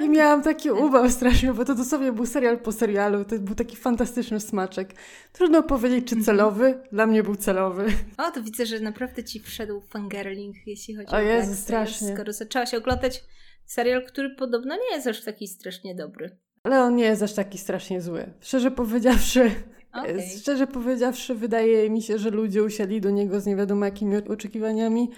[0.00, 3.24] I miałam taki ubaw strasznie, bo to dosłownie był serial po serialu.
[3.24, 4.94] To był taki fantastyczny smaczek.
[5.32, 6.24] Trudno powiedzieć, czy mhm.
[6.24, 6.82] celowy.
[6.92, 7.86] Dla mnie był celowy.
[8.18, 12.14] O, to widzę, że naprawdę ci wszedł fangirling, jeśli chodzi o, o Jezu, strasznie.
[12.14, 13.24] Skoro zaczęłaś oglądać
[13.64, 16.36] serial, który podobno nie jest aż taki strasznie dobry.
[16.62, 18.26] Ale on nie jest aż taki strasznie zły.
[18.40, 19.50] Szczerze powiedziawszy,
[19.92, 20.22] okay.
[20.40, 25.10] szczerze powiedziawszy, wydaje mi się, że ludzie usiedli do niego z nie wiadomo jakimi oczekiwaniami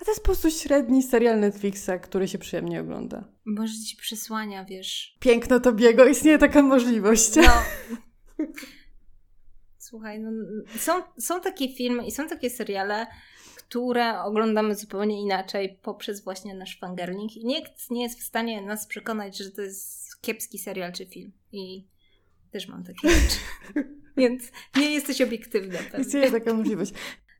[0.00, 3.24] a to jest po prostu średni serial Netflixa, który się przyjemnie ogląda.
[3.44, 5.16] Może ci przesłania, wiesz.
[5.20, 7.36] Piękno to biego, istnieje taka możliwość.
[7.36, 7.52] No.
[9.78, 10.30] Słuchaj, no,
[10.78, 13.06] są, są takie filmy i są takie seriale,
[13.56, 18.86] które oglądamy zupełnie inaczej poprzez właśnie nasz fangirling i nikt nie jest w stanie nas
[18.86, 21.32] przekonać, że to jest kiepski serial czy film.
[21.52, 21.86] I
[22.50, 23.38] też mam takie rzeczy.
[24.16, 24.42] Więc
[24.76, 25.78] nie jesteś obiektywna.
[25.98, 26.92] Istnieje taka możliwość.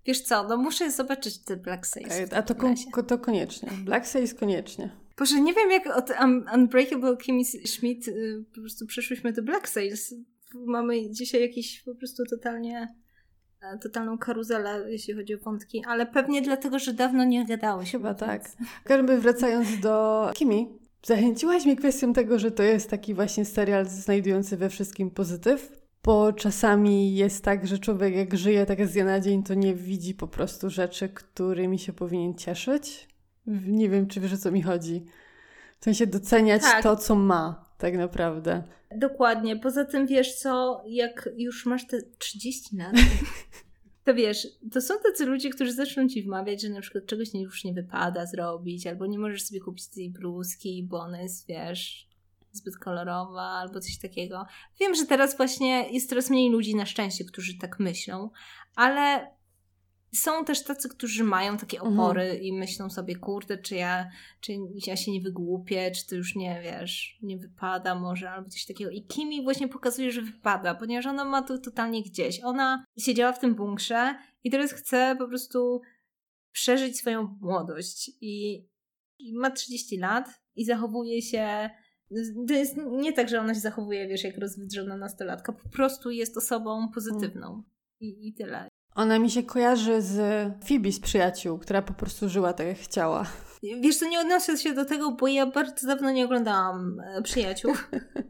[0.06, 2.32] Wiesz co, no muszę zobaczyć te Black Sails.
[2.32, 2.54] A to,
[3.02, 3.70] to koniecznie.
[3.84, 4.90] Black Sails koniecznie.
[5.18, 9.68] Boże, nie wiem jak od Un Unbreakable Kimmy Schmidt y, po prostu przeszłyśmy do Black
[9.68, 10.14] Sails.
[10.54, 12.94] Mamy dzisiaj jakiś po prostu totalnie
[13.62, 17.84] e, totalną karuzelę, jeśli chodzi o wątki, ale pewnie dlatego, że dawno nie gadały.
[17.84, 18.42] Chyba tak.
[18.84, 24.56] Każdy wracając do Kimi, zachęciłaś mnie kwestią tego, że to jest taki właśnie serial znajdujący
[24.56, 29.20] we wszystkim pozytyw bo czasami jest tak, że człowiek jak żyje tak z dnia na
[29.20, 33.08] dzień, to nie widzi po prostu rzeczy, którymi się powinien cieszyć.
[33.66, 35.04] Nie wiem, czy wiesz o co mi chodzi.
[35.80, 36.82] W sensie doceniać tak.
[36.82, 38.62] to, co ma tak naprawdę.
[38.96, 39.56] Dokładnie.
[39.56, 42.94] Poza tym wiesz co, jak już masz te 30 lat,
[44.04, 47.64] to wiesz, to są tacy ludzie, którzy zaczną ci wmawiać, że na przykład czegoś już
[47.64, 52.05] nie wypada zrobić, albo nie możesz sobie kupić tej bluzki, bo ona jest, wiesz,
[52.56, 54.46] zbyt kolorowa albo coś takiego.
[54.80, 58.30] Wiem, że teraz właśnie jest coraz mniej ludzi na szczęście, którzy tak myślą,
[58.76, 59.36] ale
[60.14, 62.00] są też tacy, którzy mają takie mhm.
[62.00, 62.42] opory mhm.
[62.42, 64.52] i myślą sobie, kurde, czy ja, czy
[64.86, 68.90] ja się nie wygłupię, czy to już nie, wiesz, nie wypada może, albo coś takiego.
[68.90, 72.44] I Kimi właśnie pokazuje, że wypada, ponieważ ona ma to totalnie gdzieś.
[72.44, 75.80] Ona siedziała w tym bunkrze i teraz chce po prostu
[76.52, 78.64] przeżyć swoją młodość i,
[79.18, 81.70] i ma 30 lat i zachowuje się
[82.48, 85.52] to jest nie tak, że ona się zachowuje, wiesz, jak rozwydrzona nastolatka.
[85.52, 87.62] Po prostu jest osobą pozytywną.
[88.00, 88.68] I, I tyle.
[88.94, 90.16] Ona mi się kojarzy z
[90.64, 93.26] Phoebe z przyjaciół, która po prostu żyła tak jak chciała.
[93.62, 97.74] Wiesz, to nie odnoszę się do tego, bo ja bardzo dawno nie oglądałam e, przyjaciół.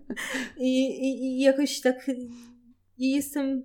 [0.58, 2.10] I, i, I, jakoś tak
[2.98, 3.64] jestem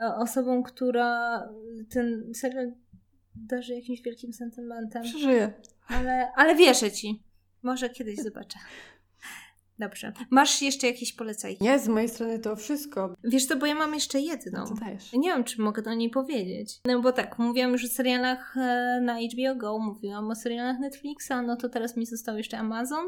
[0.00, 1.42] e, osobą, która
[1.90, 2.72] ten serial
[3.34, 5.02] darzy jakimś wielkim sentymentem.
[5.02, 5.52] Przeżyję.
[5.88, 7.22] Ale, ale wierzę ci.
[7.62, 8.58] Może kiedyś zobaczę.
[9.80, 10.12] Dobrze.
[10.30, 11.64] Masz jeszcze jakieś polecajki?
[11.64, 13.14] Nie, z mojej strony to wszystko.
[13.24, 14.66] Wiesz to, bo ja mam jeszcze jedną.
[14.66, 15.12] Co dajesz?
[15.12, 16.80] Nie wiem, czy mogę do niej powiedzieć.
[16.84, 21.32] No bo tak, mówiłam już o serialach e, na HBO Go, mówiłam o serialach Netflixa,
[21.46, 23.06] no to teraz mi został jeszcze Amazon.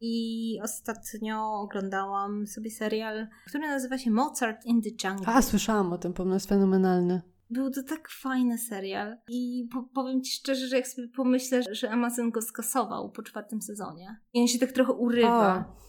[0.00, 5.26] I ostatnio oglądałam sobie serial, który nazywa się Mozart in the Jungle.
[5.26, 7.22] A, słyszałam o tym, pomysł fenomenalny.
[7.50, 11.90] Był to tak fajny serial i po powiem Ci szczerze, że jak sobie pomyślę, że
[11.90, 15.58] Amazon go skasował po czwartym sezonie i on się tak trochę urywa.
[15.58, 15.84] O.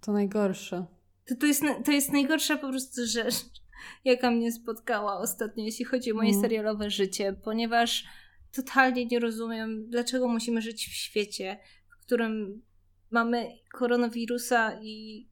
[0.00, 0.86] To najgorsze.
[1.26, 3.34] To, to, jest, to jest najgorsza po prostu rzecz,
[4.04, 6.40] jaka mnie spotkała ostatnio, jeśli chodzi o moje mm.
[6.40, 8.04] serialowe życie, ponieważ
[8.52, 12.62] totalnie nie rozumiem, dlaczego musimy żyć w świecie, w którym
[13.10, 15.26] mamy koronawirusa i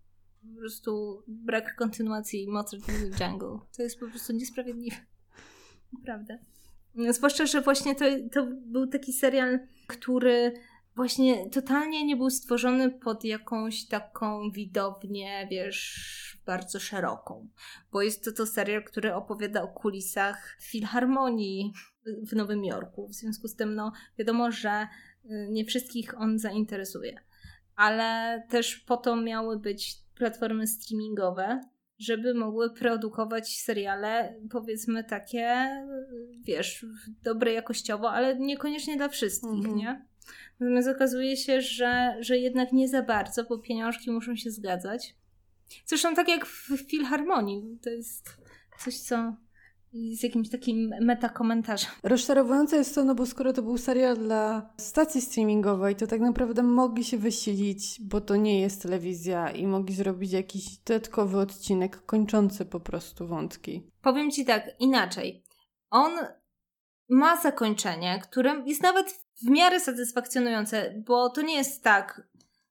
[0.55, 2.83] po prostu brak kontynuacji Mozart
[3.21, 3.59] Jungle.
[3.77, 4.97] To jest po prostu niesprawiedliwe.
[5.93, 6.39] Naprawdę.
[7.11, 10.53] Zwłaszcza, że właśnie to, to był taki serial, który
[10.97, 17.49] właśnie totalnie nie był stworzony pod jakąś taką widownię, wiesz, bardzo szeroką.
[17.93, 21.73] Bo jest to to serial, który opowiada o kulisach filharmonii
[22.27, 23.09] w Nowym Jorku.
[23.09, 24.89] W związku z tym, no, wiadomo, że
[25.25, 27.21] y, nie wszystkich on zainteresuje.
[27.77, 31.61] Ale też po to miały być platformy streamingowe,
[32.03, 35.69] żeby mogły produkować seriale, powiedzmy takie,
[36.45, 36.87] wiesz,
[37.23, 39.77] dobre jakościowo, ale niekoniecznie dla wszystkich, mhm.
[39.77, 40.07] nie?
[40.61, 45.15] Natomiast okazuje się, że, że jednak nie za bardzo, bo pieniążki muszą się zgadzać.
[45.87, 48.37] Zresztą tak jak w Filharmonii, to jest
[48.79, 49.37] coś, co
[49.93, 51.91] z jakimś takim metakomentarzem.
[52.03, 56.63] Rozczarowujące jest to, no bo skoro to był serial dla stacji streamingowej, to tak naprawdę
[56.63, 62.65] mogli się wysilić, bo to nie jest telewizja i mogli zrobić jakiś dodatkowy odcinek kończący
[62.65, 63.91] po prostu wątki.
[64.03, 65.45] Powiem Ci tak, inaczej.
[65.91, 66.13] On
[67.09, 69.07] ma zakończenie, które jest nawet
[69.43, 72.29] w miarę satysfakcjonujące, bo to nie jest tak.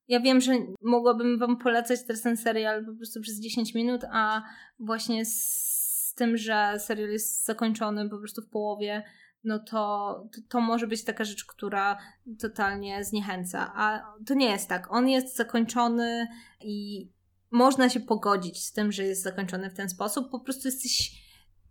[0.07, 4.41] Ja wiem, że mogłabym wam polecać teraz ten serial po prostu przez 10 minut, a
[4.79, 5.70] właśnie z
[6.15, 9.03] tym, że serial jest zakończony po prostu w połowie,
[9.43, 11.97] no to, to, to, może być taka rzecz, która
[12.39, 13.71] totalnie zniechęca.
[13.75, 14.91] A to nie jest tak.
[14.91, 16.27] On jest zakończony
[16.61, 17.07] i
[17.51, 20.31] można się pogodzić z tym, że jest zakończony w ten sposób.
[20.31, 21.21] Po prostu jesteś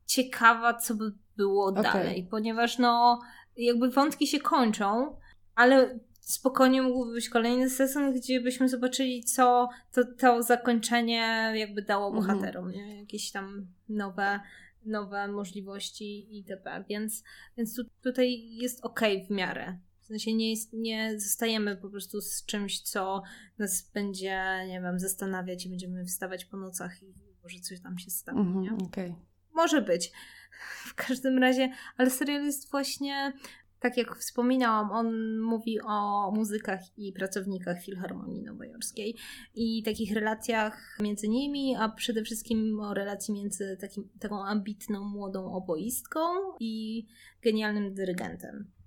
[0.06, 1.82] ciekawa, co by było okay.
[1.82, 3.20] dalej, ponieważ no
[3.56, 5.16] jakby wątki się kończą,
[5.54, 12.08] ale spokojnie mógłby być kolejny sezon, gdzie byśmy zobaczyli, co to, to zakończenie jakby dało
[12.08, 12.26] mhm.
[12.26, 13.00] bohaterom, nie?
[13.00, 14.40] jakieś tam nowe
[14.84, 16.84] nowe możliwości itp.
[16.88, 17.24] Więc,
[17.56, 19.78] więc tu, tutaj jest ok w miarę.
[20.00, 23.22] W sensie nie, jest, nie zostajemy po prostu z czymś, co
[23.58, 28.10] nas będzie, nie wiem, zastanawiać i będziemy wstawać po nocach i może coś tam się
[28.10, 28.40] stało.
[28.40, 29.14] Mm -hmm, okay.
[29.52, 30.12] Może być.
[30.86, 33.32] W każdym razie, ale serial jest właśnie
[33.80, 39.16] tak jak wspominałam, on mówi o muzykach i pracownikach Filharmonii Nowojorskiej
[39.54, 45.52] i takich relacjach między nimi, a przede wszystkim o relacji między takim, taką ambitną młodą
[45.52, 46.20] oboistką
[46.60, 47.06] i
[47.42, 48.79] genialnym dyrygentem.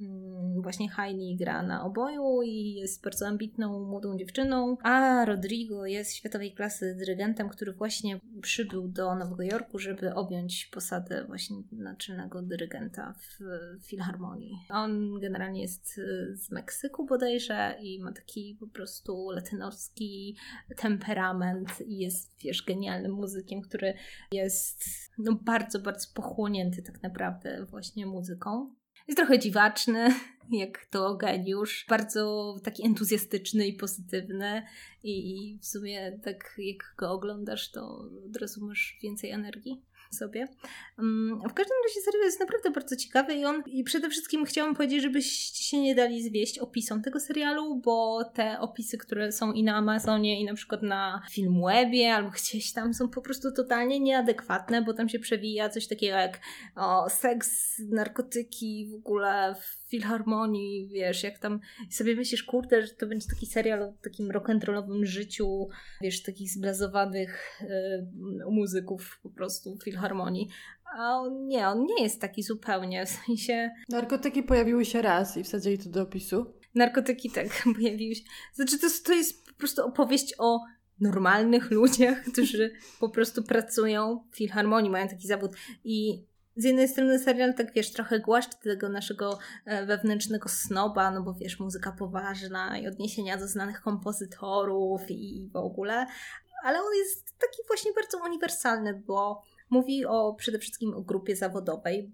[0.00, 6.14] Mm, właśnie Heini gra na oboju i jest bardzo ambitną młodą dziewczyną, a Rodrigo jest
[6.14, 13.14] światowej klasy dyrygentem, który właśnie przybył do Nowego Jorku, żeby objąć posadę właśnie naczelnego dyrygenta
[13.14, 13.38] w
[13.86, 14.58] Filharmonii.
[14.70, 20.36] On generalnie jest y, z Meksyku bodajże i ma taki po prostu latynoski
[20.76, 23.94] temperament i jest, wiesz, genialnym muzykiem, który
[24.32, 24.84] jest
[25.18, 28.74] no bardzo, bardzo pochłonięty tak naprawdę właśnie muzyką.
[29.06, 30.14] Jest trochę dziwaczny,
[30.50, 31.86] jak to geniusz.
[31.88, 34.62] Bardzo taki entuzjastyczny i pozytywny.
[35.02, 40.48] I, w sumie tak jak go oglądasz, to od razu masz więcej energii sobie.
[40.98, 44.74] Mm, w każdym razie serial jest naprawdę bardzo ciekawy i on i przede wszystkim chciałam
[44.74, 49.62] powiedzieć, żebyście się nie dali zwieść opisom tego serialu, bo te opisy, które są i
[49.62, 54.82] na Amazonie i na przykład na Filmwebie albo gdzieś tam są po prostu totalnie nieadekwatne,
[54.82, 56.40] bo tam się przewija coś takiego jak
[56.76, 61.60] o, seks, narkotyki w ogóle w filharmonii, wiesz, jak tam
[61.90, 65.68] sobie myślisz, kurde, że to będzie taki serial o takim rock'n'rollowym życiu,
[66.00, 67.66] wiesz, takich zblazowanych y,
[68.50, 70.48] muzyków po prostu filharmonii.
[70.98, 73.70] A on nie, on nie jest taki zupełnie, w sensie...
[73.88, 76.46] Narkotyki pojawiły się raz i wsadzili to do opisu.
[76.74, 78.22] Narkotyki tak pojawiły się.
[78.54, 80.60] Znaczy to, to jest po prostu opowieść o
[81.00, 85.52] normalnych ludziach, którzy po prostu pracują w filharmonii, mają taki zawód
[85.84, 86.24] i
[86.56, 91.34] z jednej strony serial tak wiesz, trochę głaszczy tego naszego e, wewnętrznego snoba, no bo
[91.34, 96.06] wiesz, muzyka poważna i odniesienia do znanych kompozytorów i w ogóle,
[96.62, 102.12] ale on jest taki właśnie bardzo uniwersalny, bo mówi o przede wszystkim o grupie zawodowej,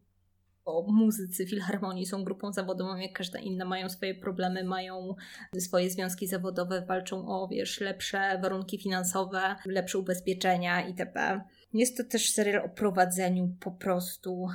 [0.65, 5.15] bo muzycy filharmonii są grupą zawodową, jak każda inna, mają swoje problemy, mają
[5.59, 11.41] swoje związki zawodowe, walczą o, wiesz, lepsze warunki finansowe, lepsze ubezpieczenia itp.
[11.73, 14.49] Jest to też serial o prowadzeniu po prostu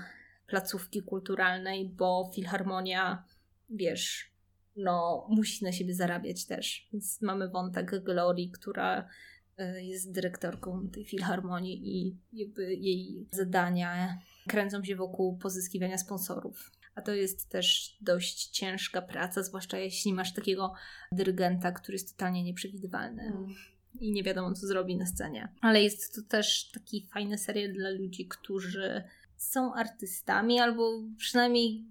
[0.47, 3.23] placówki kulturalnej, bo filharmonia,
[3.69, 4.31] wiesz,
[4.75, 6.87] no, musi na siebie zarabiać też.
[6.93, 9.09] Więc mamy wątek Glory, która
[9.57, 16.71] e, jest dyrektorką tej filharmonii i jakby jej zadania kręcą się wokół pozyskiwania sponsorów.
[16.95, 20.73] A to jest też dość ciężka praca, zwłaszcza jeśli masz takiego
[21.11, 23.23] dyrygenta, który jest totalnie nieprzewidywalny.
[23.23, 23.55] Mm
[23.99, 25.53] i nie wiadomo, co zrobi na scenie.
[25.61, 29.03] Ale jest to też taki fajny serial dla ludzi, którzy
[29.37, 31.85] są artystami albo przynajmniej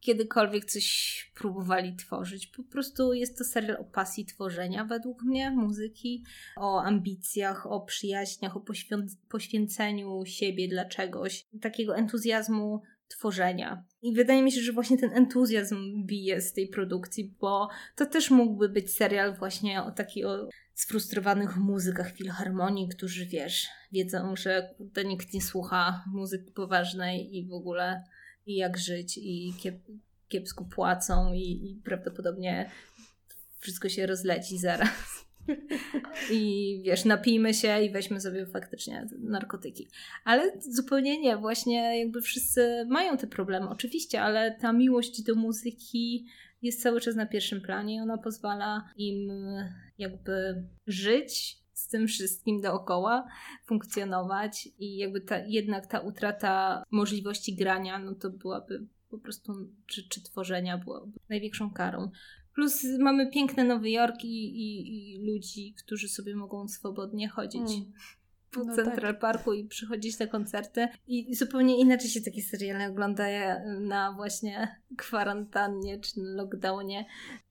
[0.00, 2.46] kiedykolwiek coś próbowali tworzyć.
[2.46, 6.24] Po prostu jest to serial o pasji tworzenia, według mnie, muzyki,
[6.56, 8.64] o ambicjach, o przyjaźniach, o
[9.28, 13.84] poświęceniu siebie dla czegoś, takiego entuzjazmu tworzenia.
[14.02, 18.30] I wydaje mi się, że właśnie ten entuzjazm bije z tej produkcji, bo to też
[18.30, 25.04] mógłby być serial właśnie o takiej o sfrustrowanych muzykach filharmonii, którzy wiesz, wiedzą, że kurde,
[25.04, 28.04] nikt nie słucha muzyki poważnej i w ogóle
[28.46, 29.74] i jak żyć i kiep,
[30.28, 32.70] kiepsko płacą i, i prawdopodobnie
[33.58, 35.27] wszystko się rozleci zaraz.
[36.30, 39.88] I wiesz, napijmy się i weźmy sobie faktycznie narkotyki.
[40.24, 46.26] Ale zupełnie nie, właśnie jakby wszyscy mają te problemy, oczywiście, ale ta miłość do muzyki
[46.62, 49.30] jest cały czas na pierwszym planie i ona pozwala im
[49.98, 53.28] jakby żyć z tym wszystkim dookoła,
[53.66, 59.52] funkcjonować i jakby ta, jednak ta utrata możliwości grania, no to byłaby po prostu,
[59.86, 62.10] czy, czy tworzenia byłaby największą karą.
[62.58, 67.70] Plus mamy piękny Nowy Jork i, i, i ludzi, którzy sobie mogą swobodnie chodzić.
[67.70, 67.92] Mm.
[68.50, 69.20] po no Central tak.
[69.20, 70.88] Parku i przychodzić na koncerty.
[71.06, 73.24] I zupełnie inaczej się takie seriale ogląda
[73.80, 77.06] na właśnie kwarantannie czy na lockdownie,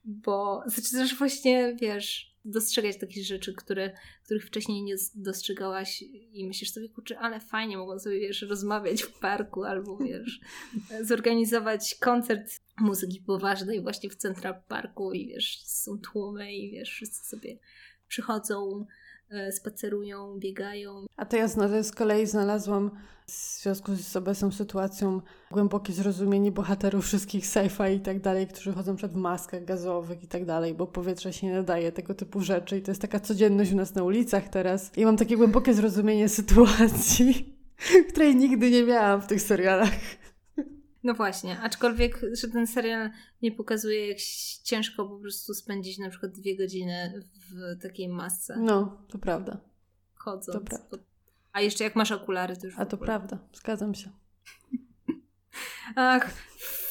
[0.05, 3.93] bo zaczynasz właśnie, wiesz, dostrzegać takie rzeczy, które,
[4.25, 6.01] których wcześniej nie dostrzegałaś
[6.31, 10.39] i myślisz sobie, kurczę, ale fajnie, mogą sobie, wiesz, rozmawiać w parku albo, wiesz,
[11.09, 17.29] zorganizować koncert muzyki poważnej właśnie w Central Parku i, wiesz, są tłumy i, wiesz, wszyscy
[17.29, 17.57] sobie
[18.07, 18.85] przychodzą,
[19.29, 21.05] e, spacerują, biegają.
[21.17, 21.47] A to ja
[21.83, 22.91] z kolei znalazłam
[23.25, 25.21] w związku z obecną sytuacją
[25.51, 30.27] głębokie zrozumienie bohaterów wszystkich sci-fi i tak dalej, którzy chodzą przed w maskach gazowych i
[30.27, 33.71] tak dalej, bo powietrze się nie nadaje, tego typu rzeczy i to jest taka codzienność
[33.71, 34.97] u nas na ulicach teraz.
[34.97, 37.55] I mam takie głębokie zrozumienie sytuacji,
[38.09, 39.91] której nigdy nie miałam w tych serialach.
[41.07, 43.09] No właśnie, aczkolwiek, że ten serial
[43.41, 44.17] nie pokazuje, jak
[44.63, 48.57] ciężko po prostu spędzić na przykład dwie godziny w takiej masce.
[48.59, 49.57] No, to prawda.
[50.15, 50.45] Chodząc.
[50.45, 50.97] To prawda.
[51.53, 52.79] A jeszcze jak masz okulary, to już.
[52.79, 54.09] A to prawda, zgadzam się.
[55.95, 56.33] Ach,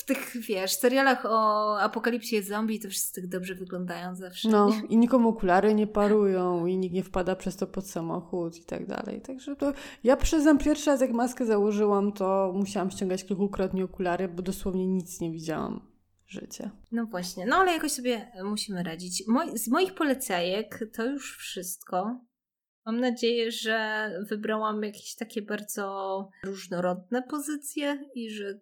[0.07, 4.49] tych, wiesz, serialach o apokalipsie zombie to wszyscy tak dobrze wyglądają zawsze.
[4.49, 8.65] No, i nikomu okulary nie parują i nikt nie wpada przez to pod samochód i
[8.65, 9.21] tak dalej.
[9.21, 9.73] Także to
[10.05, 15.21] ja przyznam, pierwszy raz jak maskę założyłam, to musiałam ściągać kilkukrotnie okulary, bo dosłownie nic
[15.21, 15.97] nie widziałam.
[16.27, 16.71] Życie.
[16.93, 19.25] No właśnie, no ale jakoś sobie musimy radzić.
[19.29, 22.21] Moj, z moich polecajek to już wszystko.
[22.87, 28.61] Mam nadzieję, że wybrałam jakieś takie bardzo różnorodne pozycje i że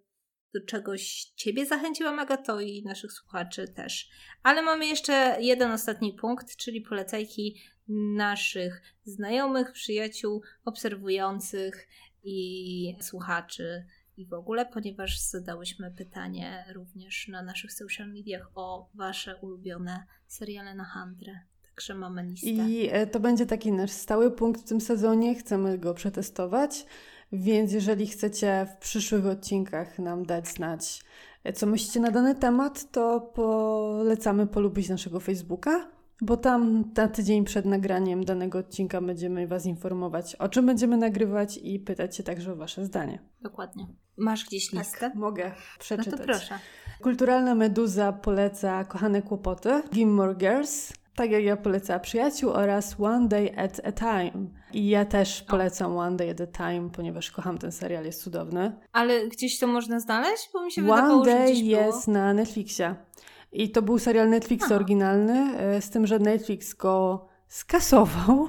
[0.55, 4.09] do czegoś Ciebie zachęciłam, Agato, i naszych słuchaczy też.
[4.43, 7.57] Ale mamy jeszcze jeden ostatni punkt, czyli polecajki
[8.17, 11.89] naszych znajomych, przyjaciół, obserwujących
[12.25, 13.85] i słuchaczy
[14.17, 20.75] i w ogóle, ponieważ zadałyśmy pytanie również na naszych social mediach o Wasze ulubione seriale
[20.75, 21.33] na handrę.
[21.63, 22.49] Także mamy listę.
[22.49, 25.35] I e, to będzie taki nasz stały punkt w tym sezonie.
[25.35, 26.87] Chcemy go przetestować.
[27.35, 31.05] Więc jeżeli chcecie w przyszłych odcinkach nam dać znać,
[31.45, 37.45] e, co myślicie na dany temat, to polecamy polubić naszego Facebooka, bo tam na tydzień
[37.45, 42.53] przed nagraniem danego odcinka będziemy Was informować, o czym będziemy nagrywać i pytać się także
[42.53, 43.19] o Wasze zdanie.
[43.43, 43.87] Dokładnie.
[44.17, 45.11] Masz gdzieś listę?
[45.15, 46.13] Mogę przeczytać.
[46.13, 46.59] No to proszę.
[47.03, 53.57] Kulturalna Meduza poleca Kochane Kłopoty, Gilmore Girls, tak jak ja polecam przyjaciół oraz One Day
[53.57, 54.47] at a Time.
[54.73, 58.73] I ja też polecam One Day at a Time, ponieważ kocham ten serial, jest cudowny.
[58.93, 60.51] Ale gdzieś to można znaleźć?
[60.53, 62.19] Bo mi się One wydawało, Day że gdzieś jest było.
[62.19, 62.95] na Netflixie.
[63.53, 64.75] I to był serial Netflix Aha.
[64.75, 68.49] oryginalny, e, z tym, że Netflix go skasował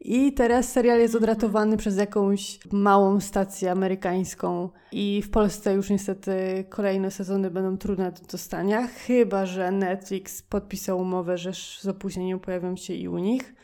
[0.00, 6.64] i teraz serial jest odratowany przez jakąś małą stację amerykańską i w Polsce już niestety
[6.68, 12.76] kolejne sezony będą trudne do dostania, chyba że Netflix podpisał umowę, że z opóźnieniem pojawią
[12.76, 13.54] się i u nich.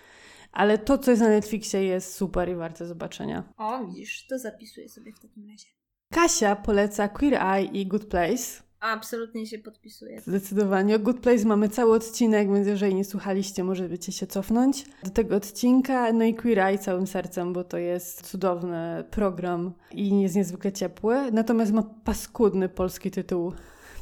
[0.53, 3.53] Ale to, co jest na Netflixie jest super i warte zobaczenia.
[3.57, 5.67] O, widzisz, to zapisuję sobie w takim razie.
[6.13, 8.66] Kasia poleca Queer Eye i Good Place.
[8.87, 10.21] Absolutnie się podpisuję.
[10.21, 10.97] Zdecydowanie.
[10.97, 15.11] O Good Place mamy cały odcinek, więc jeżeli nie słuchaliście, może będziecie się cofnąć do
[15.11, 16.13] tego odcinka.
[16.13, 21.33] No i Queer Eye całym sercem, bo to jest cudowny program i jest niezwykle ciepły.
[21.33, 23.53] Natomiast ma paskudny polski tytuł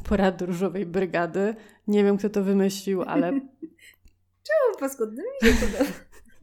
[0.03, 1.55] Porady Różowej Brygady.
[1.87, 3.31] Nie wiem, kto to wymyślił, ale...
[4.47, 5.23] Czemu paskudny?
[5.43, 5.91] Mi się podoba.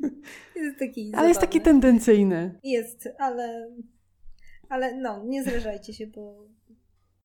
[0.56, 2.58] Jest taki Ale jest taki tendencyjny.
[2.64, 3.72] Jest, ale...
[4.68, 6.46] Ale no, nie zrażajcie się, bo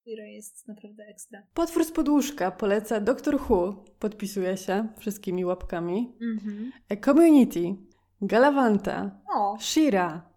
[0.08, 1.43] która jest naprawdę ekstra.
[1.53, 6.14] Potwór z podłóżka poleca Doctor Who, podpisuje się wszystkimi łapkami.
[6.22, 7.05] Mm-hmm.
[7.05, 7.76] Community,
[8.22, 9.58] Galavanta, o.
[9.60, 10.30] Shira,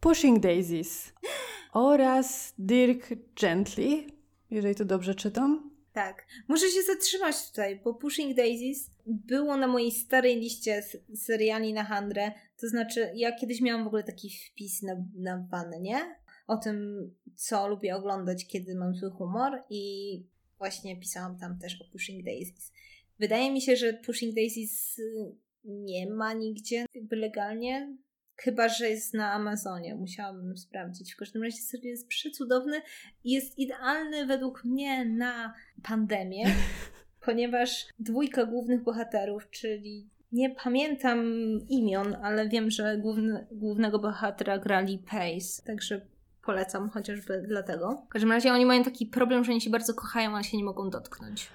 [0.00, 1.12] Pushing Daisies
[1.72, 3.08] oraz Dirk
[3.40, 4.06] Gently,
[4.50, 5.70] jeżeli to dobrze czytam.
[5.92, 6.26] Tak.
[6.48, 10.82] Muszę się zatrzymać tutaj, bo Pushing Daisies było na mojej starej liście
[11.16, 12.32] seriali na handrę.
[12.60, 16.21] To znaczy, ja kiedyś miałam w ogóle taki wpis na, na nie?
[16.46, 20.24] O tym, co lubię oglądać, kiedy mam zły humor i
[20.58, 22.72] właśnie pisałam tam też o Pushing Daisies.
[23.18, 25.34] Wydaje mi się, że Pushing Daisies y,
[25.64, 27.96] nie ma nigdzie jakby legalnie,
[28.36, 29.94] chyba że jest na Amazonie.
[29.94, 31.14] Musiałabym sprawdzić.
[31.14, 32.82] W każdym razie serial jest przecudowny
[33.24, 36.44] i jest idealny według mnie na pandemię,
[37.26, 41.20] ponieważ dwójka głównych bohaterów, czyli nie pamiętam
[41.68, 46.06] imion, ale wiem, że główny, głównego bohatera grali Pace, także
[46.42, 48.02] polecam chociażby dlatego.
[48.06, 50.64] W każdym razie oni mają taki problem, że oni się bardzo kochają, ale się nie
[50.64, 51.50] mogą dotknąć.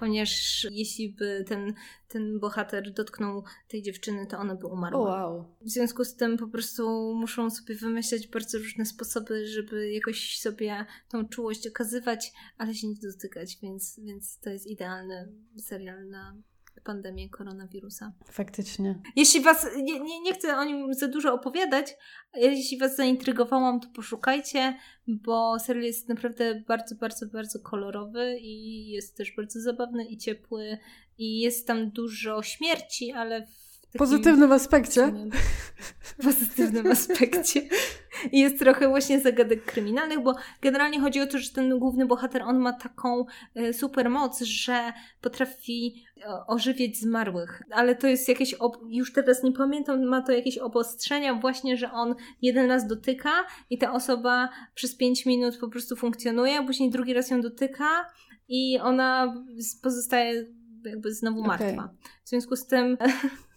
[0.00, 1.74] Ponieważ jeśli by ten,
[2.08, 5.00] ten bohater dotknął tej dziewczyny, to ona by umarła.
[5.00, 5.44] wow.
[5.60, 10.86] W związku z tym po prostu muszą sobie wymyślać bardzo różne sposoby, żeby jakoś sobie
[11.08, 16.36] tą czułość okazywać, ale się nie dotykać, więc, więc to jest idealny serial na
[16.80, 18.12] pandemię koronawirusa.
[18.32, 18.98] Faktycznie.
[19.16, 21.96] Jeśli was, nie, nie, nie chcę o nim za dużo opowiadać,
[22.34, 29.16] jeśli was zaintrygowałam, to poszukajcie, bo serial jest naprawdę bardzo, bardzo, bardzo kolorowy i jest
[29.16, 30.78] też bardzo zabawny i ciepły
[31.18, 35.12] i jest tam dużo śmierci, ale w w pozytywnym aspekcie.
[36.00, 37.68] W pozytywnym aspekcie.
[38.32, 42.42] I jest trochę właśnie zagadek kryminalnych, bo generalnie chodzi o to, że ten główny bohater,
[42.42, 47.62] on ma taką e, super moc, że potrafi e, ożywiać zmarłych.
[47.70, 48.54] Ale to jest jakieś,
[48.88, 53.30] już teraz nie pamiętam, ma to jakieś obostrzenia właśnie, że on jeden raz dotyka
[53.70, 58.06] i ta osoba przez pięć minut po prostu funkcjonuje, a później drugi raz ją dotyka
[58.48, 59.34] i ona
[59.82, 60.46] pozostaje
[60.84, 61.84] jakby znowu martwa.
[61.84, 61.88] Okay.
[62.24, 62.96] W związku z tym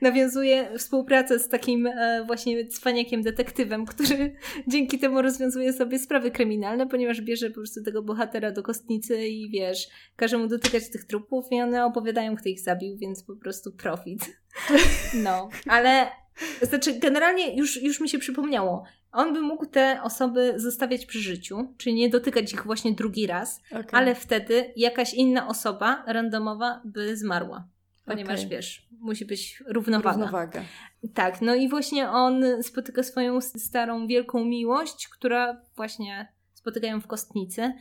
[0.00, 4.36] nawiązuje współpracę z takim e, właśnie cwaniakiem detektywem, który
[4.72, 9.50] dzięki temu rozwiązuje sobie sprawy kryminalne, ponieważ bierze po prostu tego bohatera do kostnicy i
[9.50, 13.72] wiesz, każe mu dotykać tych trupów i one opowiadają, kto ich zabił, więc po prostu
[13.72, 14.20] profit.
[15.14, 16.06] No, ale
[16.62, 21.74] znaczy generalnie już, już mi się przypomniało, on by mógł te osoby zostawiać przy życiu,
[21.78, 23.84] czyli nie dotykać ich właśnie drugi raz, okay.
[23.92, 27.68] ale wtedy jakaś inna osoba randomowa by zmarła
[28.04, 28.50] ponieważ okay.
[28.50, 30.12] wiesz, musi być równowaga.
[30.12, 30.64] Równowaga.
[31.14, 37.72] Tak, no i właśnie on spotyka swoją starą, wielką miłość, która właśnie spotykają w kostnicy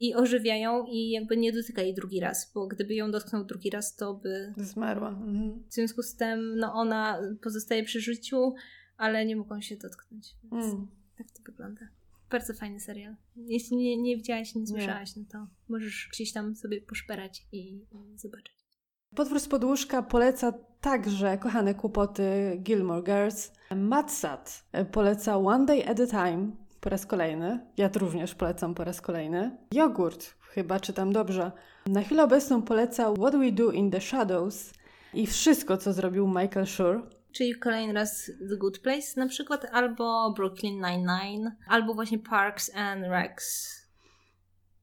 [0.00, 3.96] i ożywiają i jakby nie dotyka jej drugi raz, bo gdyby ją dotknął drugi raz,
[3.96, 4.54] to by...
[4.56, 5.08] Zmarła.
[5.08, 5.64] Mhm.
[5.68, 8.54] W związku z tym, no ona pozostaje przy życiu,
[8.96, 10.34] ale nie mogą się dotknąć.
[10.52, 10.86] Więc mm.
[11.18, 11.88] tak to wygląda.
[12.30, 13.16] Bardzo fajny serial.
[13.36, 15.22] Jeśli nie, nie widziałaś, nie słyszałaś, nie.
[15.22, 17.58] no to możesz gdzieś tam sobie poszperać i,
[17.92, 18.61] i zobaczyć.
[19.16, 23.52] Podwór z podłóżka poleca także kochane kłopoty Gilmore Girls.
[23.76, 26.50] Matsat poleca One Day at a Time
[26.80, 27.60] po raz kolejny.
[27.76, 29.56] Ja również polecam po raz kolejny.
[29.72, 31.52] Jogurt, chyba czytam dobrze.
[31.86, 34.72] Na chwilę obecną poleca What We Do in the Shadows
[35.14, 37.10] i wszystko, co zrobił Michael Schur.
[37.32, 43.04] Czyli kolejny raz The Good Place na przykład, albo Brooklyn Nine-Nine, albo właśnie Parks and
[43.04, 43.78] Recs.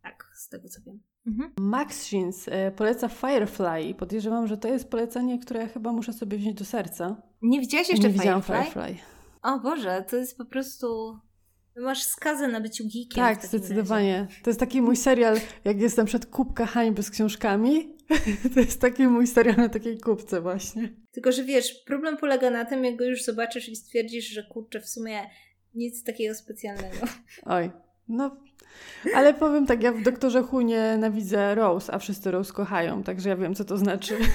[0.04, 1.09] Tak, z tego co wiem.
[1.30, 1.52] Mhm.
[1.60, 6.38] Max Shins e, poleca Firefly i podejrzewam, że to jest polecenie, które chyba muszę sobie
[6.38, 7.22] wziąć do serca.
[7.42, 8.64] Nie widziałaś jeszcze Nie Firefly?
[8.64, 8.96] Firefly?
[9.42, 11.18] O Boże, to jest po prostu...
[11.78, 13.24] Masz skazę na byciu geekiem.
[13.24, 14.28] Tak, zdecydowanie.
[14.30, 14.44] Razie.
[14.44, 18.00] To jest taki mój serial, jak jestem przed kubka hańby z książkami.
[18.54, 20.90] To jest taki mój serial na takiej kubce właśnie.
[21.12, 24.82] Tylko, że wiesz, problem polega na tym, jak go już zobaczysz i stwierdzisz, że kurczę,
[24.82, 25.30] w sumie
[25.74, 26.98] nic takiego specjalnego.
[27.46, 27.72] Oj,
[28.10, 28.38] no
[29.16, 33.36] ale powiem tak, ja w Doktorze Hu nienawidzę Rose, a wszyscy Rose kochają, także ja
[33.36, 34.18] wiem, co to znaczy.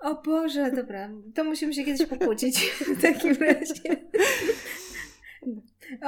[0.00, 3.82] O Boże, dobra, to musimy się kiedyś pokłócić w takim razie.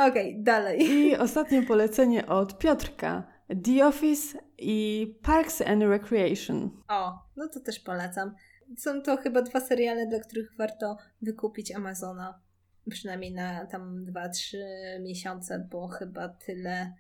[0.09, 0.83] Okej, okay, dalej.
[0.83, 3.23] I ostatnie polecenie od Piotrka.
[3.65, 6.71] The Office i Parks and Recreation.
[6.89, 8.35] O, no to też polecam.
[8.77, 12.41] Są to chyba dwa seriale, dla których warto wykupić Amazona.
[12.91, 14.57] Przynajmniej na tam 2-3
[15.01, 16.93] miesiące, bo chyba tyle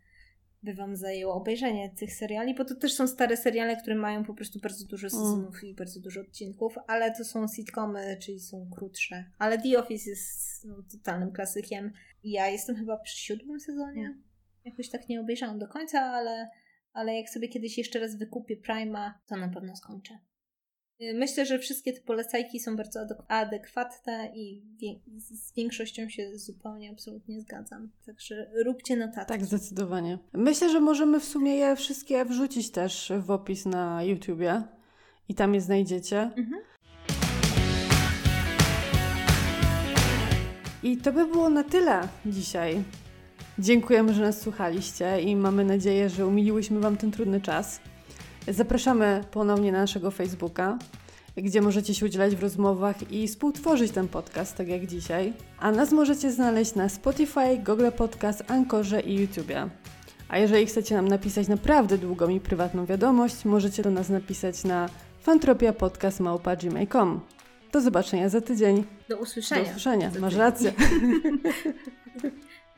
[0.62, 4.35] by Wam zajęło obejrzenie tych seriali, bo to też są stare seriale, które mają po
[4.35, 5.11] prostu bardzo dużo mm.
[5.11, 5.66] sezonów mm.
[5.66, 9.24] i bardzo dużo odcinków, ale to są sitcomy, czyli są krótsze.
[9.39, 11.93] Ale The Office jest no, totalnym klasykiem.
[12.24, 14.07] Ja jestem chyba przy siódmym sezonie.
[14.07, 14.22] Mm.
[14.64, 16.49] Jakoś tak nie obejrzałam do końca, ale,
[16.93, 20.18] ale jak sobie kiedyś jeszcze raz wykupię Prima, to na pewno skończę.
[21.01, 24.62] Y, myślę, że wszystkie te polecajki są bardzo adekwatne i
[25.18, 27.90] z większością się zupełnie, absolutnie zgadzam.
[28.07, 29.28] Także róbcie notatki.
[29.28, 30.18] Tak, zdecydowanie.
[30.32, 34.62] Myślę, że możemy w sumie je wszystkie wrzucić też w opis na YouTubie
[35.28, 36.20] i tam je znajdziecie.
[36.20, 36.62] Mhm.
[40.82, 42.82] I to by było na tyle dzisiaj.
[43.59, 47.80] Dziękujemy, że nas słuchaliście i mamy nadzieję, że umiliłyśmy Wam ten trudny czas.
[48.49, 50.78] Zapraszamy ponownie na naszego Facebooka,
[51.36, 55.32] gdzie możecie się udzielać w rozmowach i współtworzyć ten podcast, tak jak dzisiaj.
[55.59, 59.68] A nas możecie znaleźć na Spotify, Google Podcast, Ankorze i YouTubie.
[60.28, 64.88] A jeżeli chcecie nam napisać naprawdę długą i prywatną wiadomość, możecie do nas napisać na
[65.20, 67.20] fantropiapodcast.gmail.com.
[67.72, 68.84] Do zobaczenia za tydzień.
[69.09, 69.62] Do usłyszenia.
[69.62, 70.72] Do usłyszenia, masz rację.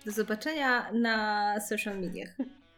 [0.07, 2.29] Do zobaczenia na social mediach.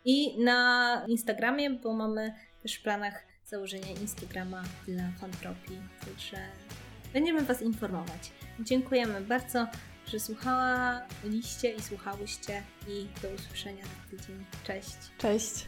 [0.05, 2.35] I na Instagramie, bo mamy
[2.67, 6.37] też w planach założenia Instagrama dla Fantropii, także
[7.13, 8.33] będziemy Was informować.
[8.61, 9.67] Dziękujemy bardzo,
[10.07, 14.45] że słuchaliście i słuchałyście i do usłyszenia za tydzień.
[14.65, 14.97] Cześć.
[15.19, 15.67] Cześć.